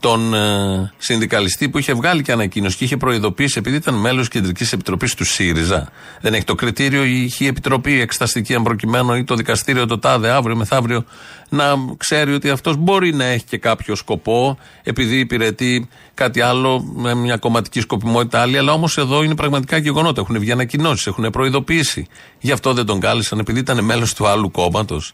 [0.00, 4.72] τον ε, συνδικαλιστή που είχε βγάλει και ανακοίνωση και είχε προειδοποιήσει επειδή ήταν μέλος κεντρικής
[4.72, 5.88] επιτροπής του ΣΥΡΙΖΑ.
[6.20, 10.30] Δεν έχει το κριτήριο η η επιτροπή εξεταστική, αν προκειμένου, ή το δικαστήριο το τάδε
[10.30, 11.04] αύριο μεθαύριο
[11.48, 11.64] να
[11.96, 17.36] ξέρει ότι αυτός μπορεί να έχει και κάποιο σκοπό επειδή υπηρετεί κάτι άλλο με μια
[17.36, 18.58] κομματική σκοπιμότητα άλλη.
[18.58, 20.20] Αλλά όμως εδώ είναι πραγματικά γεγονότα.
[20.20, 22.06] Έχουν βγει ανακοινώσεις, έχουν προειδοποιήσει.
[22.40, 25.12] Γι' αυτό δεν τον κάλεσαν, επειδή ήταν μέλος του άλλου κόμματος.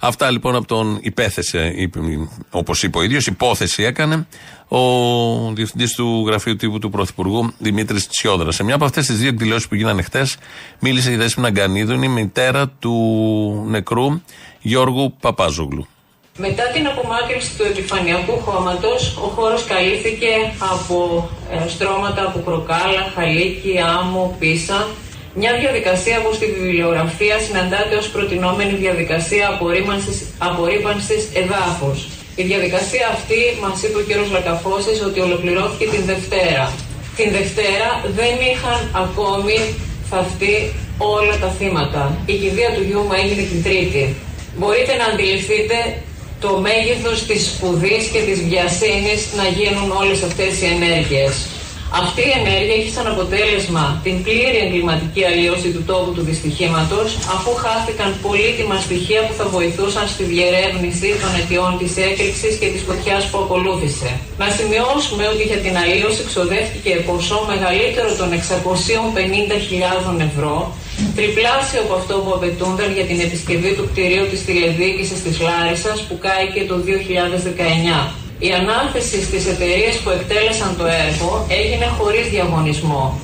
[0.00, 1.72] Αυτά λοιπόν από τον υπέθεσε,
[2.50, 4.26] όπως είπε ο ίδιος, υπόθεση έκανε
[4.68, 4.80] ο
[5.52, 8.54] διευθυντής του γραφείου τύπου του Πρωθυπουργού Δημήτρης Τσιόδρας.
[8.54, 10.36] Σε μια από αυτές τις δύο εκδηλώσεις που γίνανε χτες,
[10.78, 14.20] μίλησε η Δέσποινα Γκανίδου, είναι η μητέρα του νεκρού
[14.60, 15.86] Γιώργου Παπάζογλου.
[16.38, 20.28] Μετά την απομάκρυνση του επιφανειακού χώματος, ο χώρος καλύφθηκε
[20.58, 24.86] από ε, στρώματα από κροκάλα, χαλίκι, άμμο, πίσα.
[25.36, 31.98] Μια διαδικασία που στη βιβλιογραφία συναντάται ως προτινόμενη διαδικασία απορρίμανσης, απορρίπανσης εδάφους.
[32.40, 34.10] Η διαδικασία αυτή, μας είπε ο κ.
[34.32, 36.64] Λακαφώσης, ότι ολοκληρώθηκε την Δευτέρα.
[37.16, 39.58] Την Δευτέρα δεν είχαν ακόμη
[40.10, 40.54] θαυτεί
[40.98, 42.02] όλα τα θύματα.
[42.26, 44.04] Η κηδεία του γιού μου έγινε την Τρίτη.
[44.58, 45.76] Μπορείτε να αντιληφθείτε
[46.40, 51.32] το μέγεθος της σπουδής και της βιασύνης να γίνουν όλες αυτές οι ενέργειες.
[52.02, 57.50] Αυτή η ενέργεια έχει σαν αποτέλεσμα την πλήρη εγκληματική αλλίωση του τόπου του δυστυχήματος, αφού
[57.64, 63.22] χάθηκαν πολύτιμα στοιχεία που θα βοηθούσαν στη διερεύνηση των αιτιών της έκρηξης και της φωτιάς
[63.30, 64.10] που ακολούθησε.
[64.42, 70.56] Να σημειώσουμε ότι για την αλλίωση ξοδεύτηκε ποσό μεγαλύτερο των 650.000 ευρώ,
[71.18, 76.14] τριπλάσιο από αυτό που απαιτούνταν για την επισκευή του κτηρίου της τηλεδιοίκησης της Λάρισας που
[76.26, 78.23] κάηκε το 2019.
[78.46, 83.20] Η ανάθεση στις εταιρείες που εκτέλεσαν το έργο έγινε χωρίς διαγωνισμό.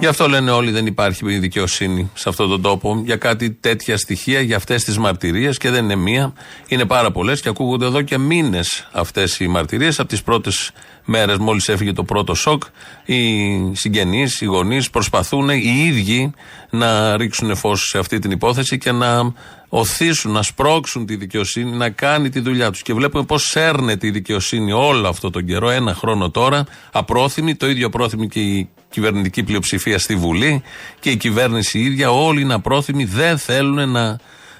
[0.00, 4.40] Γι' αυτό λένε όλοι δεν υπάρχει δικαιοσύνη σε αυτόν τον τόπο για κάτι τέτοια στοιχεία,
[4.40, 6.32] για αυτές τις μαρτυρίες και δεν είναι μία.
[6.68, 9.98] Είναι πάρα πολλές και ακούγονται εδώ και μήνες αυτές οι μαρτυρίες.
[10.00, 10.70] Από τις πρώτες
[11.04, 12.62] μέρες, μόλις έφυγε το πρώτο σοκ,
[13.04, 13.20] οι
[13.74, 16.32] συγγενείς, οι γονείς προσπαθούν οι ίδιοι
[16.70, 19.32] να ρίξουν φως σε αυτή την υπόθεση και να
[19.76, 22.82] οθήσουν, να σπρώξουν τη δικαιοσύνη να κάνει τη δουλειά τους.
[22.82, 27.68] Και βλέπουμε πώς σέρνεται η δικαιοσύνη όλο αυτό τον καιρό, ένα χρόνο τώρα, απρόθυμη, το
[27.68, 30.62] ίδιο απρόθυμη και η κυβερνητική πλειοψηφία στη Βουλή
[31.00, 34.18] και η κυβέρνηση ίδια, όλοι είναι απρόθυμοι, δεν θέλουν να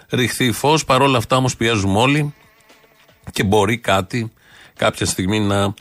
[0.08, 0.84] ρηχθεί φως.
[0.84, 2.34] Παρόλα αυτά όμως πιέζουμε όλοι
[3.32, 4.32] και μπορεί κάτι
[4.76, 5.74] κάποια στιγμή να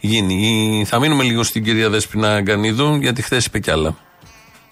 [0.00, 0.84] γίνει.
[0.86, 3.96] Θα μείνουμε λίγο στην κυρία Δέσποινα Γκανίδου, γιατί χθες είπε κι άλλα.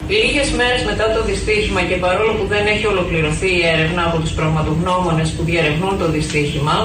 [0.06, 4.32] Λίγες μέρες μετά το δυστύχημα και παρόλο που δεν έχει ολοκληρωθεί η έρευνα από τους
[4.38, 6.76] πραγματογνώμονες που διερευνούν το δυστύχημα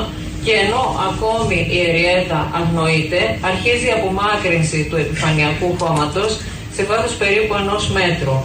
[0.46, 3.20] και ενώ ακόμη η Εριέτα αγνοείται,
[3.52, 6.32] αρχίζει η απομάκρυνση του επιφανειακού χώματος
[6.76, 8.36] σε βάθος περίπου ενός μέτρου.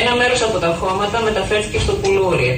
[0.00, 2.52] Ένα μέρος από τα χώματα μεταφέρθηκε στο πουλούρι.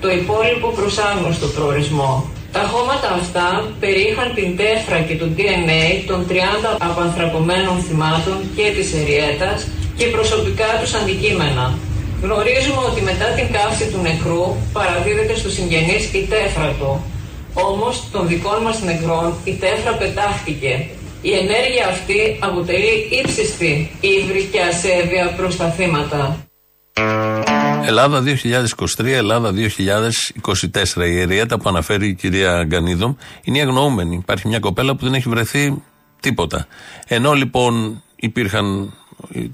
[0.00, 2.12] Το υπόλοιπο προς άγνωστο προορισμό.
[2.52, 3.48] Τα χώματα αυτά
[3.80, 6.32] περιείχαν την τέφρα και το DNA των 30
[6.88, 9.58] απανθρακωμένων θυμάτων και της Εριέτας
[10.02, 11.64] και προσωπικά τους αντικείμενα.
[12.22, 16.90] Γνωρίζουμε ότι μετά την καύση του νεκρού παραδίδεται στους συγγενείς η τέφρα του.
[17.54, 20.72] Όμως των δικών μας νεκρών η τέφρα πετάχτηκε.
[21.22, 26.46] Η ενέργεια αυτή αποτελεί ύψιστη ύβρη και ασέβεια προς τα θύματα.
[27.86, 28.22] Ελλάδα
[28.98, 31.06] 2023, Ελλάδα 2024.
[31.06, 34.14] Η Εριέτα που αναφέρει η κυρία Γκανίδο είναι η αγνοούμενη.
[34.14, 35.82] Υπάρχει μια κοπέλα που δεν έχει βρεθεί
[36.20, 36.66] τίποτα.
[37.06, 38.92] Ενώ λοιπόν υπήρχαν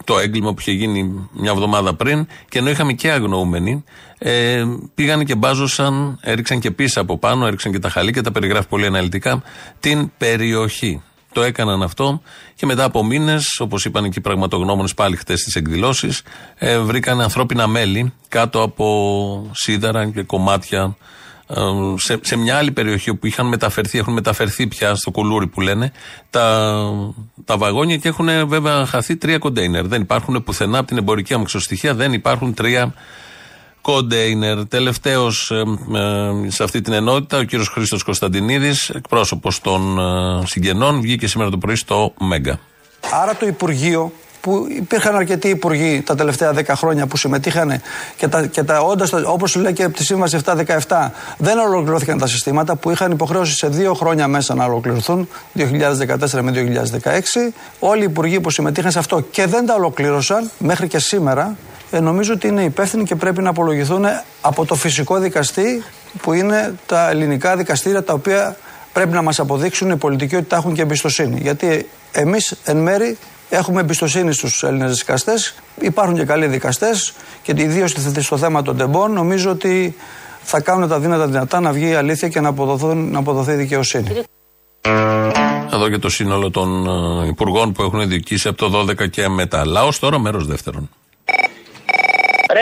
[0.04, 3.84] το έγκλημα που είχε γίνει μια εβδομάδα πριν και ενώ είχαμε και αγνοούμενοι,
[4.18, 4.64] ε,
[4.94, 8.86] πήγαν και μπάζωσαν, έριξαν και πίσω από πάνω, έριξαν και τα χαλίκια, τα περιγράφει πολύ
[8.86, 9.42] αναλυτικά,
[9.80, 11.02] την περιοχή.
[11.32, 12.22] Το έκαναν αυτό
[12.54, 16.22] και μετά από μήνες, όπως είπαν και οι πραγματογνώμονες πάλι χτες στις εκδηλώσεις,
[16.54, 20.94] ε, βρήκαν ανθρώπινα μέλη κάτω από σίδερα και κομμάτια ε,
[21.96, 25.92] σε, σε μια άλλη περιοχή όπου είχαν μεταφερθεί, έχουν μεταφερθεί πια στο κουλούρι που λένε,
[26.30, 26.74] τα,
[27.44, 29.86] τα βαγόνια και έχουν βέβαια χαθεί τρία κοντέινερ.
[29.86, 32.94] Δεν υπάρχουν πουθενά από την εμπορική αμαξοστοιχεία, δεν υπάρχουν τρία
[33.80, 34.66] κοντέινερ.
[34.66, 35.62] Τελευταίος ε,
[35.99, 41.51] ε, σε αυτή την ενότητα, ο κύριος Χρήστος Κωνσταντινίδης, εκπρόσωπος των ε, συγγενών, βγήκε σήμερα
[41.51, 42.61] το πρωί στο Μέγκα.
[43.22, 47.80] Άρα το Υπουργείο που υπήρχαν αρκετοί υπουργοί τα τελευταία 10 χρόνια που συμμετείχαν
[48.16, 50.57] και τα, και τα όντας, όπως λέει και από τη Σύμβαση 7-17
[51.36, 55.66] δεν ολοκληρώθηκαν τα συστήματα που είχαν υποχρέωση σε δύο χρόνια μέσα να ολοκληρωθούν 2014
[56.41, 56.53] με
[57.03, 57.09] 2016
[57.78, 61.57] όλοι οι υπουργοί που συμμετείχαν σε αυτό και δεν τα ολοκλήρωσαν μέχρι και σήμερα
[61.91, 64.05] ε, νομίζω ότι είναι υπεύθυνοι και πρέπει να απολογηθούν
[64.41, 65.82] από το φυσικό δικαστή
[66.22, 68.57] που είναι τα ελληνικά δικαστήρια τα οποία
[68.93, 71.41] πρέπει να μας αποδείξουν οι πολιτικοί ότι τα έχουν και εμπιστοσύνη.
[71.41, 73.18] Γιατί εμείς εν μέρη
[73.49, 79.12] έχουμε εμπιστοσύνη στους Έλληνες δικαστές, υπάρχουν και καλοί δικαστές και ιδίως στο θέμα των τεμπών
[79.12, 79.96] νομίζω ότι
[80.42, 83.55] θα κάνουν τα δύνατα δυνατά να βγει η αλήθεια και να, αποδοθούν, να αποδοθεί η
[83.55, 84.11] δικαιοσύνη.
[85.72, 89.66] Εδώ και το σύνολο των ε, υπουργών που έχουν διοικήσει από το 12 και μετά.
[89.66, 90.90] Λαός τώρα μέρος δεύτερον.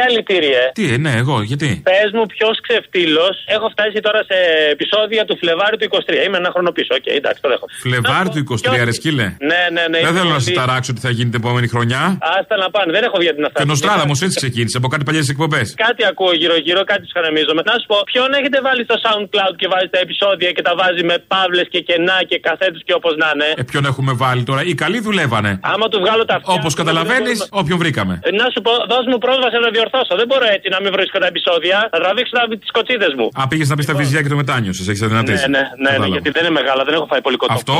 [0.06, 0.62] Ρε αλητήριε.
[0.78, 3.34] Τι, ε, ναι, εγώ, γιατί; Πες μου ποιος ξεφτύλος.
[3.56, 4.36] Έχω φτάσει τώρα σε
[4.74, 6.26] επεισόδια του Φλεβάρι του 23.
[6.26, 6.90] Είμαι ένα χρόνο πίσω.
[6.98, 7.72] Οκ, okay, εντάξει, το δέχομαι.
[7.84, 8.40] Φλεβάρι του
[8.80, 9.26] 23, ρε σκύλε.
[9.50, 9.98] Ναι, ναι, ναι.
[10.06, 12.02] Δεν θέλω να σε ταράξω τι θα γίνει την επόμενη χρονιά.
[12.36, 13.58] Άστα να πάνε, δεν έχω βγει την αυτά.
[13.60, 15.66] Και Νοστράδα μου έτσι ξεκίνησε από κάτι παλιές εκπομπές.
[15.86, 17.62] Κάτι ακούω γύρω-γύρω, κάτι τους χαραμίζομαι.
[17.70, 21.02] Να σου πω, ποιον έχετε βάλει στο SoundCloud και βάζει τα επεισόδια και τα βάζει
[21.10, 24.62] με παύλες και κενά και καθέτους και όπως να είναι; Ε, ποιον έχουμε βάλει τώρα;
[24.70, 25.52] Οι καλοί δουλεύανε.
[25.72, 26.54] Άμα του βγάλω τα αυτιά.
[26.58, 28.14] Όπως καταλαβαίνεις, όποιον βρήκαμε.
[28.22, 30.14] Ε, να σου πω, δώσ' μου πρόσβαση να διορθώσω.
[30.20, 31.76] Δεν μπορώ έτσι να μην βρίσκω τα επεισόδια.
[31.92, 32.32] Θα τραβήξω
[32.62, 33.26] τις κοτσίδες μου.
[33.40, 34.88] Α, πήγες να πεις τα βυζιά και το μετάνιωσες.
[34.90, 35.48] Έχεις αδυνατήσει.
[35.48, 37.52] Ναι, ναι, ναι, ναι, γιατί δεν είναι μεγάλα, δεν έχω φάει πολύ κοντό.
[37.52, 37.74] Αυτό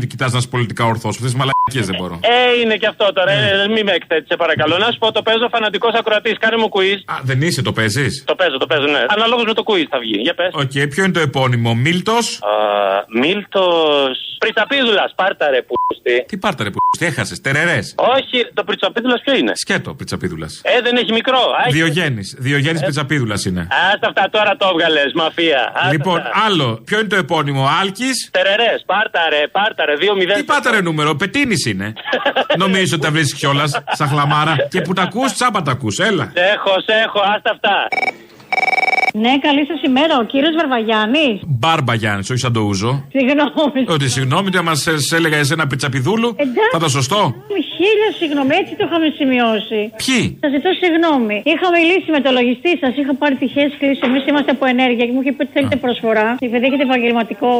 [0.00, 1.14] ή κοιτάς να είσαι πολιτικά ορθός.
[1.18, 2.14] Αυτές τις μαλακίες δεν μπορώ.
[2.34, 3.32] Ε, είναι και αυτό τώρα.
[3.34, 3.50] Ναι.
[3.64, 4.74] Ε, μην με εκθέτει, παρακαλώ.
[4.84, 6.36] Να σου πω, το παίζω φανατικός ακροατής.
[6.38, 6.98] Κάνε μου quiz.
[7.12, 9.02] Α, δεν είσαι, το παίζεις; Το παίζω, το παίζω, ναι.
[9.08, 10.18] Αναλόγως με το quiz θα βγει.
[10.26, 10.50] Για πες.
[10.52, 12.26] Οκ, ποιο είναι το επώνυμο, Μίλτος;
[13.20, 14.16] Μίλτος.
[14.38, 15.74] Πριτσαπίδουλα, πάρτα ρε που.
[16.26, 17.94] Τι πάρτα ρε που έχασες, τερερές.
[17.96, 20.48] Όχι, το πριτσαπίδουλα ποιο είναι; Σκέτο, Πριτσαπίδουλα.
[20.62, 21.41] Ε, δεν έχει μικρό.
[21.42, 22.34] Α, έχει- Διογέννης.
[22.38, 22.84] Διογέννης Ε.
[22.84, 23.68] Πριτσαπίδουλα είναι.
[23.92, 25.72] Άστα αυτά τώρα το έβγαλες, μαφία.
[25.74, 26.30] Άστα Λοιπόν, αυτά.
[26.46, 26.80] άλλο.
[26.84, 30.34] Ποιο είναι το επώνυμο, Άλκης; Τερερέ, πάρτα ρε, πάρτα ρε, 2-0.
[30.34, 31.92] Τι πάτα ρε νούμερο, πετίνης είναι.
[32.62, 34.56] Νομίζω ότι τα βρίσκει κιόλας, σαν χλαμάρα.
[34.70, 36.30] Και που τα ακούς, τσάμπα τα ακούς, έλα.
[36.34, 37.76] Σε έχω, σε έχω, άστα αυτά.
[39.14, 41.36] Ναι, καλή σας ημέρα, ο κύριος Βαρβαγιάννης.
[41.58, 42.92] Μπάρμπα Γιάννη, όχι σαν το ούζο.
[43.16, 43.80] Συγγνώμη.
[43.94, 44.74] Ότι συγγνώμη, ότι μα
[45.18, 46.28] έλεγα εσένα πιτσαπιδούλου.
[46.44, 46.70] Εντάξει.
[46.74, 47.20] Θα ήταν σωστό.
[47.78, 49.80] Χίλια συγγνώμη, έτσι το είχαμε σημειώσει.
[50.02, 51.36] Ποιοι; Σας ζητώ συγγνώμη.
[51.52, 54.00] Είχα μιλήσει με το λογιστή σας, είχα πάρει τυχαίες κλήσει.
[54.08, 56.28] Εμείς είμαστε από ενέργεια και μου είχε πει ότι θέλετε προσφορά.
[56.46, 57.50] Επειδή έχετε επαγγελματικό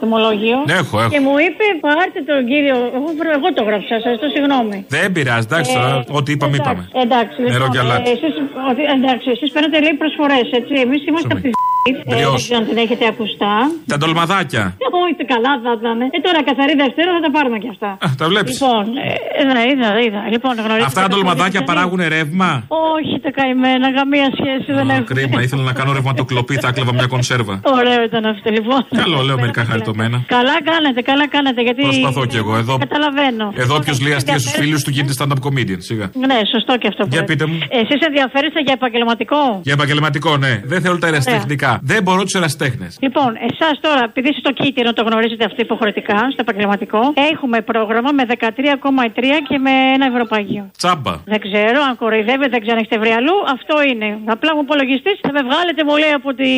[0.00, 0.58] τιμολόγιο.
[0.70, 1.10] Ναι, έχω, έχω.
[1.14, 2.76] Και μου είπε, πάρτε τον κύριο.
[2.98, 4.76] Εγώ, εγώ το γράψα, σας ζητώ συγγνώμη.
[4.96, 5.90] Δεν πειράζει, εντάξει τώρα.
[6.10, 6.82] Ε, Ό,τι είπαμε, είπαμε.
[7.04, 8.08] Εντάξει, Νερό λοιπόν, και αλάτι.
[8.10, 8.34] ε, εσείς,
[8.70, 10.74] ότι, εντάξει, εσείς παίρνετε λέει προσφορές, έτσι.
[10.88, 11.50] Εμείς είμαστε από τη
[11.88, 12.30] ε, Μπριός.
[12.32, 13.54] δεν ξέρω αν την έχετε ακουστά.
[13.92, 14.64] Τα ντολμαδάκια.
[15.02, 15.98] Όχι, το καλά θα ήταν.
[16.00, 17.90] Ε, τώρα καθαρή Δευτέρα θα τα πάρουμε κι αυτά.
[18.04, 18.52] Α, τα βλέπεις.
[18.60, 20.20] Λοιπόν, ε, είδα, είδα, είδα.
[20.34, 21.66] Λοιπόν, γνωρίζετε Αυτά τα καθαρή ντολμαδάκια Δευτέρα.
[21.70, 22.50] παράγουν ρεύμα;
[22.94, 25.06] Όχι, τα καημένα, καμία σχέση δεν Α, έχουν.
[25.14, 27.54] Κρίμα, ήθελα να κάνω ρευματοκλοπή, θα έκλεβα μια κονσέρβα.
[27.78, 28.80] Ωραίο ήταν αυτό, λοιπόν.
[29.02, 30.16] Καλό, λέω μερικά χαριτωμένα.
[30.36, 31.82] Καλά κάνετε, καλά κάνετε, γιατί...
[31.82, 32.74] Προσπαθώ κι εγώ εδώ.
[32.86, 33.46] Καταλαβαίνω.
[33.62, 36.06] Εδώ όποιο λέει αστεία στους φίλους του γίνεται stand-up comedian, σιγά.
[36.30, 37.32] Ναι, σωστό και αυτό που Για λέτε.
[37.32, 37.58] πείτε μου.
[37.80, 40.60] Εσείς ενδιαφέρεστε για επαγγελματικό; Για επαγγελματικό, ναι.
[40.64, 41.77] Δεν θέλω τα ερασιτεχνικά.
[41.82, 42.96] Δεν μπορώ τους ερασιτέχνες.
[43.00, 47.00] Λοιπόν, εσάς τώρα, επειδή είστε στο κίτρινο, το γνωρίζετε αυτό υποχρεωτικά, στο επαγγελματικό,
[47.32, 50.70] έχουμε πρόγραμμα με 13,3 και με ένα ευρωπαγείο.
[50.76, 51.14] Τσάμπα.
[51.24, 53.36] Δεν ξέρω αν κοροϊδεύετε, δεν ξέρω αν έχετε βρει αλλού.
[53.56, 54.08] Αυτό είναι.
[54.24, 56.50] Απλά μου υπολογιστής θα με βγάλετε, μου λέει, από τη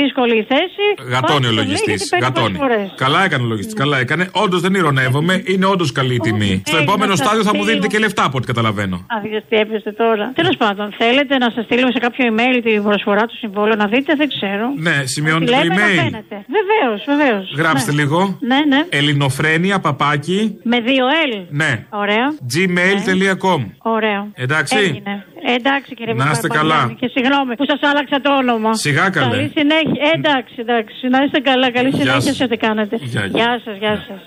[0.00, 0.84] δύσκολη θέση.
[1.12, 1.86] Γατώνει ο Πάτε, λογιστής.
[1.86, 2.56] λέει, γιατί παίρνει Γατώνει.
[2.58, 2.88] προσφορές.
[3.04, 3.74] Καλά έκανε ο λογιστής.
[3.82, 4.24] Καλά έκανε.
[4.44, 5.34] Όντως δεν ηρωνεύομαι.
[5.52, 6.62] Είναι όντως καλή η τιμή.
[6.70, 7.70] Στο ε, επόμενο να σας στάδιο θα μου στείλω.
[7.70, 8.96] δίνετε και λεφτά από ό,τι καταλαβαίνω.
[8.96, 10.26] Α, δεν τι έπεσε τώρα.
[10.40, 14.14] Τέλος πάντων, θέλετε να σας στείλουμε σε κάποιο email την προσφορά του συμβόλου να δείτε,
[14.14, 14.45] δεν ξέρω.
[14.78, 15.96] Ναι, σημειώνετε το Λέμε να email.
[15.96, 16.36] φαίνεται.
[16.58, 17.54] Βεβαίως, βεβαίως.
[17.56, 18.38] Γράψτε λίγο.
[18.40, 18.84] Ναι, ναι.
[18.88, 20.58] Ελληνοφρένια παπάκι.
[20.62, 21.46] Με δύο L.
[21.48, 21.86] Ναι.
[21.90, 22.26] Ωραία.
[22.54, 23.60] gmail.com.
[23.78, 24.30] Ωραίο.
[24.34, 24.76] Εντάξει.
[24.76, 25.24] Έγινε.
[25.56, 26.94] Εντάξει κύριε Να είστε Παπαγιάννη, καλά.
[27.00, 28.74] Και συγγνώμη που σας άλλαξα το όνομα.
[28.74, 29.30] Σιγά καλέ.
[29.36, 30.00] Καλή συνέχεια.
[30.06, 31.08] Ε, εντάξει, εντάξει.
[31.08, 31.70] Να είστε καλά.
[31.70, 32.36] Καλή Γεια συνέχεια σας.
[32.36, 32.96] σε ό,τι κάνετε.
[33.00, 33.28] Γεια, γεια.
[33.40, 34.20] Γεια σας, γεια σας.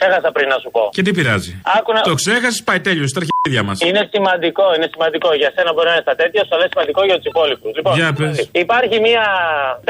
[0.00, 0.82] Ξέχασα πριν να σου πω.
[0.96, 1.52] Και τι πειράζει.
[1.76, 3.06] Άκου να- Το ξέχασες, πάει τέλειο.
[3.12, 3.76] Στα αρχίδια μας.
[3.88, 5.28] Είναι σημαντικό, είναι σημαντικό.
[5.40, 7.70] Για σένα μπορεί να είναι στα τέτοια, σου αλλά είναι σημαντικό για τους υπόλοιπους.
[7.78, 8.34] Λοιπόν, Για πες.
[8.64, 9.24] υπάρχει μια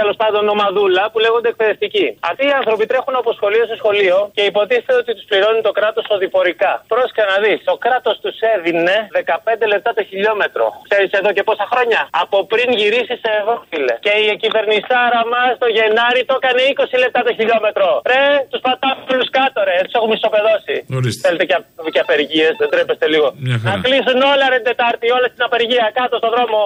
[0.00, 2.06] τέλος πάντων ομαδούλα που λέγονται εκπαιδευτικοί.
[2.30, 6.04] Αυτοί οι άνθρωποι τρέχουν από σχολείο σε σχολείο και υποτίθεται ότι τους πληρώνει το κράτος
[6.16, 6.72] οδηπορικά.
[6.92, 10.64] Πρόσεχε να δεις, το κράτος τους έδινε 15 λεπτά το χιλιόμετρο.
[10.88, 13.94] Ξέρεις εδώ και πόσα χρόνια; Από πριν γυρίσει σε εδώ, φίλε.
[14.06, 17.88] Και η κυβερνησάρα μας το Γενάρη το έκανε 20 λεπτά το χιλιόμετρο.
[18.12, 19.76] Ρε, τους πατάμε όλους κάτω, ρε.
[19.86, 20.74] Τους έχουμε ισοπεδώσει.
[20.98, 21.20] Ορίστε.
[21.26, 23.28] Θέλετε και, απ- και απεργίες, δεν τρέπεστε λίγο.
[23.46, 23.70] Μια χαρά.
[23.76, 26.60] Να κλείσουν όλα ρε την Τετάρτη, όλα στην απεργία, κάτω στον δρόμο.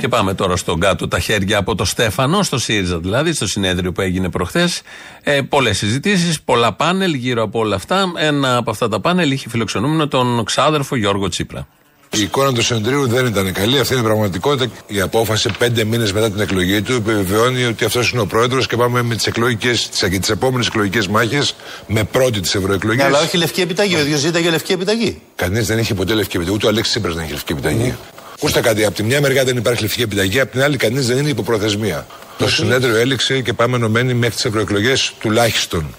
[0.00, 3.92] Και πάμε τώρα στον κάτω τα χέρια από το Στέφανο, στο ΣΥΡΙΖΑ δηλαδή, στο συνέδριο
[3.92, 4.82] που έγινε προχθές.
[5.22, 8.12] Ε, Πολλές συζητήσεις, πολλά πάνελ γύρω από όλα αυτά.
[8.18, 11.66] Ένα από αυτά τα πάνελ είχε φιλοξενούμενο τον ξάδερφο Γιώργο Τσίπρα.
[12.16, 13.78] Η εικόνα του συνεδρίου δεν ήταν καλή.
[13.78, 14.72] Αυτή είναι η πραγματικότητα.
[14.86, 18.76] Η απόφαση πέντε μήνες μετά την εκλογή του επιβεβαιώνει ότι αυτός είναι ο πρόεδρος και
[18.76, 21.54] πάμε με τις εκλογικές, τις επόμενες εκλογικές μάχες
[21.86, 22.96] με πρώτη τι ευρωεκλογέ.
[22.96, 23.94] Ναι, αλλά όχι λευκή επιταγή.
[23.94, 25.20] Ο ίδιος ζήταγε λευκή επιταγή.
[25.36, 26.56] Κανείς δεν είχε ποτέ λευκή επιταγή.
[26.56, 27.94] Ούτε ο Αλέξης Τσίπρας δεν είχε λευκή επιταγή.
[28.34, 28.84] Ακούστε κάτι.
[28.84, 32.06] Από τη μια μεριά δεν υπάρχει λευκή επιταγή, από την άλλη κανείς δεν είναι υποπροθεσμία.
[32.38, 35.94] Το συνέδριο έληξε και πάμε ενωμένοι μέχρι τις ευρωεκλογές τουλάχιστον.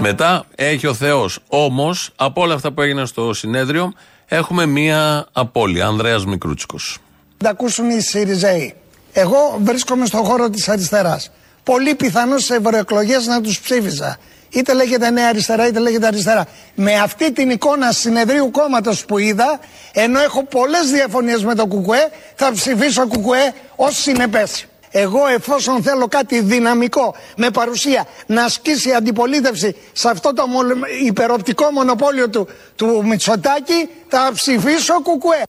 [0.00, 1.38] Μετά έχει ο Θεός.
[1.48, 3.92] Όμως, από όλα αυτά που έγιναν στο συνέδριο,
[4.26, 5.86] έχουμε μία απώλεια.
[5.86, 6.98] Ανδρέας Μικρούτσικος.
[7.36, 8.74] τα ακούσουν οι ΣΥΡΙΖΑΙ.
[9.12, 11.30] Εγώ βρίσκομαι στον χώρο της αριστεράς.
[11.62, 14.16] Πολύ πιθανό στι ευρωεκλογές να τους ψήφιζα.
[14.50, 16.46] Είτε λέγεται Νέα Αριστερά, είτε λέγεται Αριστερά.
[16.74, 19.60] Με αυτή την εικόνα συνεδρίου κόμματος που είδα,
[19.92, 24.66] ενώ έχω πολλές διαφωνίες με το Κουκουέ, θα ψηφίσω Κουκουέ ως συνεπές.
[24.90, 30.76] Εγώ, εφόσον θέλω κάτι δυναμικό με παρουσία να ασκήσει αντιπολίτευση σε αυτό το μολ-
[31.06, 35.42] υπεροπτικό μονοπόλιο του, του Μητσοτάκη, θα ψηφίσω Κουκουέ.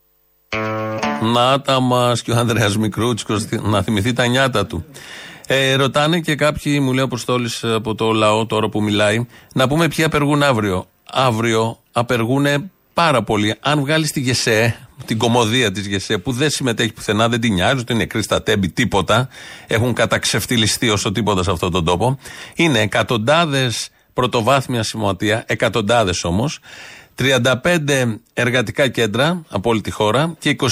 [1.22, 4.86] Να τα μας και ο Ανδρέας Μικρούτσικος να θυμηθεί τα νιάτα του.
[5.48, 9.68] Ε, ρωτάνε και κάποιοι, μου λέει ο Αποστόλης από το λαό τώρα που μιλάει, να
[9.68, 10.86] πούμε ποιοι απεργούν αύριο.
[11.12, 13.56] Αύριο απεργούν πάρα πολλοί.
[13.60, 17.80] Αν βγάλεις τη ΓΕΣΕ, την κομμωδία της ΓΕΣΕ, που δεν συμμετέχει πουθενά, δεν την νοιάζει,
[17.80, 19.30] ούτε είναι κρίστα τέμπη, τίποτα.
[19.68, 22.20] Έχουν καταξευτιλιστεί όσο τίποτα σε αυτόν τον τόπο.
[22.56, 26.60] Είναι εκατοντάδες πρωτοβάθμια συμμορία, εκατοντάδες όμως,
[27.16, 30.68] 35 εργατικά κέντρα από όλη τη χώρα και 21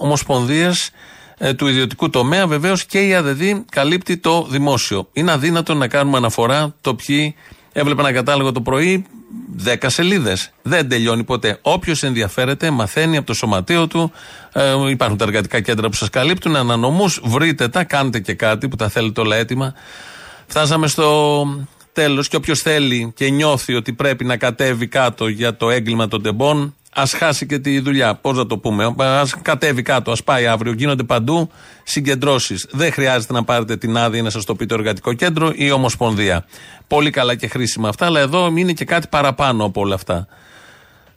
[0.00, 0.90] ομοσπονδίες
[1.38, 2.46] ε, του ιδιωτικού τομέα.
[2.46, 5.08] Βεβαίως και η ΑΔΔ καλύπτει το δημόσιο.
[5.12, 7.34] Είναι αδύνατο να κάνουμε αναφορά το ποιοι
[7.72, 9.06] έβλεπε ένα κατάλογο το πρωί.
[9.64, 10.50] 10 σελίδες.
[10.62, 11.58] Δεν τελειώνει ποτέ.
[11.62, 14.12] Όποιος ενδιαφέρεται, μαθαίνει από το σωματείο του.
[14.52, 16.56] Ε, υπάρχουν τα εργατικά κέντρα που σας καλύπτουν.
[16.56, 19.74] Ανανομούς, βρείτε τα, κάντε και κάτι που τα θέλετε όλα έτοιμα.
[20.46, 21.46] Φτάσαμε στο
[21.92, 26.22] τέλος και όποιος θέλει και νιώθει ότι πρέπει να κατέβει κάτω για το έγκλημα των
[26.22, 28.14] τεμπών, ας χάσει και τη δουλειά.
[28.14, 30.72] Πώς να το πούμε, α κατέβει κάτω, ας πάει αύριο.
[30.72, 31.50] Γίνονται παντού
[31.82, 32.66] συγκεντρώσεις.
[32.70, 35.70] Δεν χρειάζεται να πάρετε την άδεια να σας το πει το εργατικό κέντρο ή η
[35.70, 36.44] Ομοσπονδία.
[36.86, 40.26] Πολύ καλά και χρήσιμα αυτά, αλλά εδώ είναι και κάτι παραπάνω από όλα αυτά.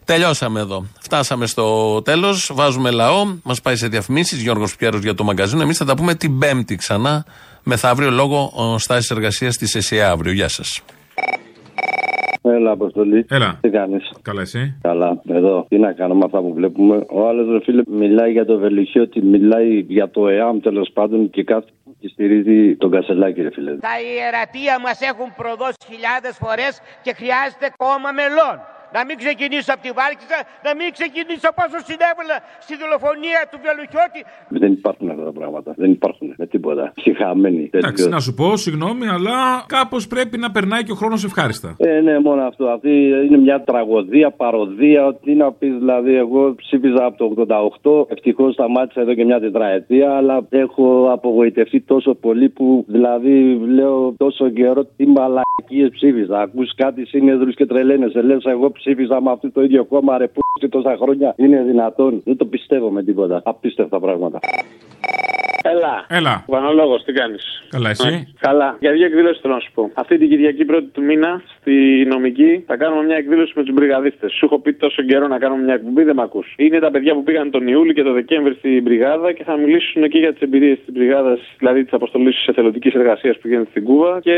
[0.05, 0.85] Τελειώσαμε εδώ.
[1.01, 2.51] Φτάσαμε στο τέλος.
[2.53, 3.25] Βάζουμε λαό.
[3.43, 4.41] Μας πάει σε διαφημίσεις.
[4.41, 5.61] Γιώργος Πιέρος για το μαγκαζίνο.
[5.61, 7.25] Εμείς θα τα πούμε την Πέμπτη ξανά.
[7.63, 10.33] Μεθαύριο λόγω στάσης εργασίας της ΕΣΥΑ αύριο.
[10.33, 10.81] Γεια σας.
[12.45, 13.25] Έλα, Αποστολή.
[13.29, 13.57] Έλα.
[13.61, 15.21] Τι κάνεις; Καλά, εσύ; Καλά.
[15.27, 15.65] Εδώ.
[15.69, 17.05] Τι να κάνω με αυτά που βλέπουμε.
[17.09, 21.29] Ο άλλος, ρε φίλε, μιλάει για το Βελγίο, ότι μιλάει για το ΕΑΜ τέλος πάντων
[21.29, 21.67] και κάθε
[21.99, 23.71] και στηρίζει τον Κασελάκη, ρε φίλε.
[23.75, 28.55] Τα ιερατεία μας έχουν προδώσει χιλιάδες φορές και χρειάζεται κόμμα μελών.
[28.95, 34.21] Να μην ξεκινήσω από τη Βάρκησα, να μην ξεκινήσω πόσο συνέβαλα στη δολοφονία του Βελουχιώτη.
[34.59, 35.69] Δεν υπάρχουν αυτά τα πράγματα.
[35.81, 36.83] Δεν υπάρχουν με τίποτα.
[37.01, 37.63] Ψυχαμένοι.
[37.73, 39.37] Εντάξει, να σου πω, συγγνώμη, αλλά
[39.77, 41.69] κάπως πρέπει να περνάει και ο χρόνος ευχάριστα.
[41.77, 42.63] Ε, ναι, μόνο αυτό.
[42.75, 42.91] Αυτή
[43.25, 45.03] είναι μια τραγωδία, παροδία.
[45.23, 47.45] Τι να πεις, δηλαδή, εγώ ψήφιζα από το
[47.81, 48.05] 88.
[48.07, 54.49] Ευτυχώς σταμάτησα εδώ και μια τετραετία, αλλά έχω απογοητευτεί τόσο πολύ που δηλαδή λέω τόσο
[54.49, 55.05] καιρό τι
[55.57, 56.39] μαλακίε ψήφιζα.
[56.41, 58.21] Ακούς κάτι συνέδρου και τρελαίνεσαι.
[58.21, 61.33] Λες, εγώ ψήφιζα με αυτό το ίδιο κόμμα ρε που και τόσα χρόνια.
[61.37, 62.21] Είναι δυνατόν.
[62.25, 63.41] Δεν το πιστεύω με τίποτα.
[63.45, 64.39] Απίστευτα πράγματα.
[65.63, 66.05] Έλα.
[66.09, 66.43] Έλα.
[66.47, 68.77] Βανολόγος, τι κάνεις; Καλά, εσύ; Καλά.
[68.79, 69.91] Για δύο εκδήλωση θέλω να σου πω.
[69.93, 74.31] Αυτή την Κυριακή πρώτη του μήνα στη νομική θα κάνουμε μια εκδήλωση με τους μπριγαδίστες.
[74.31, 76.53] Σου έχω πει τόσο καιρό να κάνουμε μια εκπομπή, δεν με ακούς.
[76.57, 80.03] Είναι τα παιδιά που πήγαν τον Ιούλιο και τον Δεκέμβρη στην μπριγάδα και θα μιλήσουν
[80.03, 83.83] εκεί για τις εμπειρίες της μπριγάδας, δηλαδή τη αποστολή της εθελοντικής εργασίας που γίνεται στην
[83.83, 84.37] Κούβα και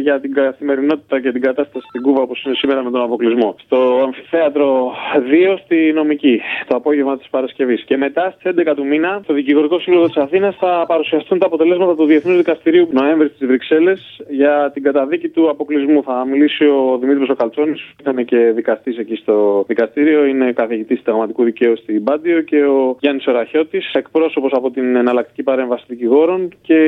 [0.00, 3.54] για την καθημερινότητα και την κατάσταση στην Κούβα όπως είναι σήμερα με τον αποκλεισμό.
[3.64, 4.92] Στο αμφιθέατρο
[5.30, 7.82] 2 στη νομική, το απόγευμα της Παρασκευής.
[7.82, 11.94] Και μετά στις 11 του μήνα, στο Δικηγορικό Σύλλογο της Αθήνας θα παρουσιαστούν τα αποτελέσματα
[11.94, 16.02] του Διεθνούς Δικαστηρίου Νοέμβρη στις Βρυξέλλες για την καταδίκη του αποκλεισμού.
[16.02, 21.44] Θα μιλήσει ο Δημήτρης Οκαλτσόνης, που ήταν και δικαστής εκεί στο δικαστήριο, είναι καθηγητής συνταγματικού
[21.44, 26.80] δικαίου στην Πάντιο και ο Γιάννης Οραχιώτης, εκπρόσωπος από την εναλλακτική παρέμβαση δικηγόρων και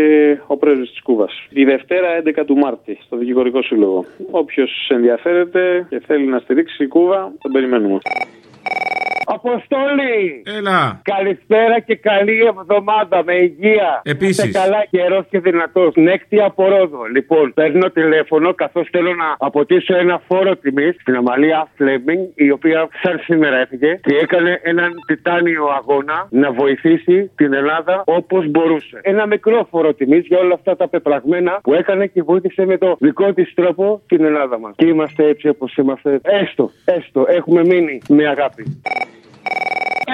[0.46, 1.32] ο πρέσβης της Κούβας.
[1.50, 4.04] Η Δευτέρα 11 του Μάρτη στο Δικηγορικό Σύλλογο.
[4.30, 7.98] Όποιος ενδιαφέρεται και θέλει να στηρίξει η Κούβα, τον περιμένουμε.
[9.30, 10.42] Αποστολή!
[10.58, 11.00] Έλα.
[11.02, 14.00] Καλησπέρα και καλή εβδομάδα με υγεία.
[14.04, 14.44] Επίσης.
[14.44, 15.92] Είστε καλά, καιρός και δυνατός.
[15.96, 17.04] Νέκτη από Ρόδο.
[17.14, 22.88] Λοιπόν, παίρνω τηλέφωνο καθώς θέλω να αποτίσω ένα φόρο τιμής στην Αμαλία Φλέμινγκ, η οποία
[23.02, 29.00] σαν σήμερα έφυγε και έκανε έναν τιτάνιο αγώνα να βοηθήσει την Ελλάδα όπως μπορούσε.
[29.02, 32.96] Ένα μικρό φόρο τιμής για όλα αυτά τα πεπραγμένα που έκανε και βοήθησε με το
[33.00, 34.72] δικό της τρόπο την Ελλάδα μας.
[34.76, 36.20] Και είμαστε έτσι όπως είμαστε.
[36.22, 38.80] Έστω, έστω, έχουμε μείνει με αγάπη.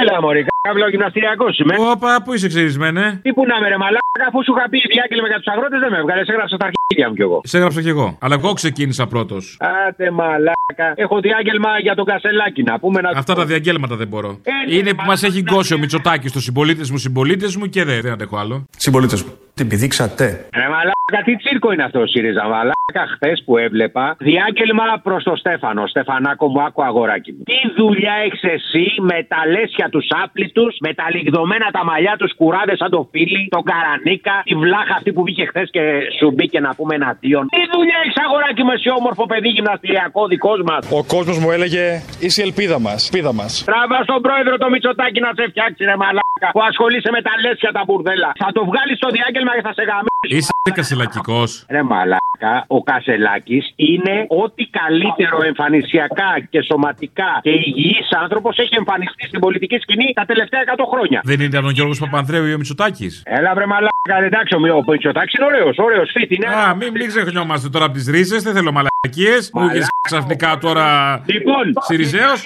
[0.00, 1.74] Έλα, Μωρή, κάβλο γυμναστηριακό είμαι.
[1.92, 3.04] Όπα, πού είσαι ξυρισμένε.
[3.22, 5.90] Τι που να με ρε μαλάκα, αφού σου είχα πει διάγγελμα για του αγρότες δεν
[5.90, 6.20] με έβγαλε.
[6.32, 7.40] Έγραψα τα αρχίδια μου κι εγώ.
[7.44, 8.16] Σε έγραψα κι εγώ.
[8.20, 9.56] Αλλά εγώ ξεκίνησα πρώτος.
[9.86, 10.86] Άτε μαλάκα.
[10.94, 13.08] Έχω διάγγελμα για τον Κασελάκη να πούμε να.
[13.22, 14.30] Αυτά τα διαγγέλματα δεν μπορώ.
[14.42, 18.00] Ε, Είναι που μας έχει γκώσει ο Μητσοτάκης στου συμπολίτες μου, συμπολίτες μου και δεν,
[18.00, 18.66] δεν αντέχω άλλο.
[18.76, 19.32] Συμπολίτες μου.
[19.54, 20.24] Την πηδήξατε.
[20.54, 22.42] Ρε μαλάκα, τι τσίρκο είναι αυτό, ΣΥΡΙΖΑ.
[22.48, 25.86] Μαλάκα, χθες που έβλεπα διάγγελμα προς το Στέφανο.
[25.86, 27.42] Στεφανάκο μου, άκου αγοράκι μου.
[27.50, 32.32] Τι δουλειά έχεις εσύ με τα λέσια τους άπλητου, με τα λιγδωμένα τα μαλλιά τους
[32.40, 35.82] κουράδες σαν το φίλι, τον καρανίκα, τη βλάχα αυτή που βγήκε χθες και
[36.18, 37.44] σου μπήκε να πούμε εναντίον.
[37.56, 41.84] Τι δουλειά έχεις αγοράκι με εσύ όμορφο παιδί γυμναστηριακό δικός μας; Ο κόσμος μου έλεγε
[42.24, 43.00] είσαι η ελπίδα μας.
[43.12, 43.52] Πίδα μας.
[43.70, 46.48] Τράβα στον πρόεδρο το Μητσοτάκι να σε φτιάξει, ρε μαλάκα.
[46.54, 48.30] Που ασχολείσαι με τα λέσια τα μπουρδέλα.
[48.42, 50.28] Θα το βγάλεις στο διάγγελμα και θα σε γαμίσει.
[50.36, 51.50] Είσαι κασελακικός.
[51.74, 59.26] Ρε μαλάκα, ο Κασελάκης είναι ό,τι καλύτερο εμφανισιακά και σωματικά και υγιής άνθρωπος έχει εμφανιστεί
[59.26, 61.20] στην πολιτική σκηνή τα τελευταία 100 χρόνια.
[61.24, 65.34] Δεν ήταν ο Γιώργος Παπανδρέου ή ο Μητσοτάκης; Έλα βρε μαλάκα, εντάξει ο ο Μητσοτάκης
[65.34, 66.34] είναι ωραίος, ωραίος φίτη.
[66.34, 66.46] Είναι...
[66.46, 69.50] Α, μην, μην ξεχνιόμαστε τώρα από τις ρίζες, δεν θέλω μαλακίες.
[69.54, 70.86] Μου είχε ξαφνικά τώρα.
[71.26, 72.38] Λοιπόν, Σιριζέος.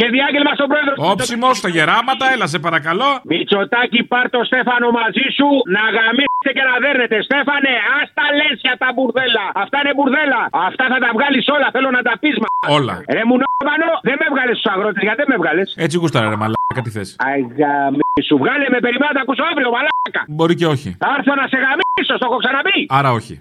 [0.00, 0.92] Και διάγγελμα στον πρόεδρο.
[1.12, 3.10] Όψιμος στα γεράματα, έλα σε παρακαλώ.
[3.24, 7.16] Μητσοτάκη, πάρ το Στέφανο μαζί σου να γαμίσετε και να δέρνετε.
[7.28, 9.46] Στέφανε, ας τα λέσια τα μπουρδέλα.
[9.64, 10.40] Αυτά είναι μπουρδέλα.
[10.68, 11.68] Αυτά θα τα βγάλεις όλα.
[11.74, 12.34] Θέλω να τα πεις.
[12.78, 12.94] Όλα.
[13.16, 15.02] Ρε μου νόμανο, δεν με βγάλες στους αγρότες.
[15.06, 17.08] Γιατί δεν με βγάλες; Έτσι γούσταρα, ρε μαλάκα, τι θες.
[17.32, 20.22] Αγαμί, σου βγάλε με περιμένω να τα ακούσω αύριο, μαλάκα.
[20.36, 20.88] Μπορεί και όχι.
[21.02, 22.78] Θα έρθω να σε γαμίσω, το έχω ξαναπεί.
[22.98, 23.34] Άρα όχι.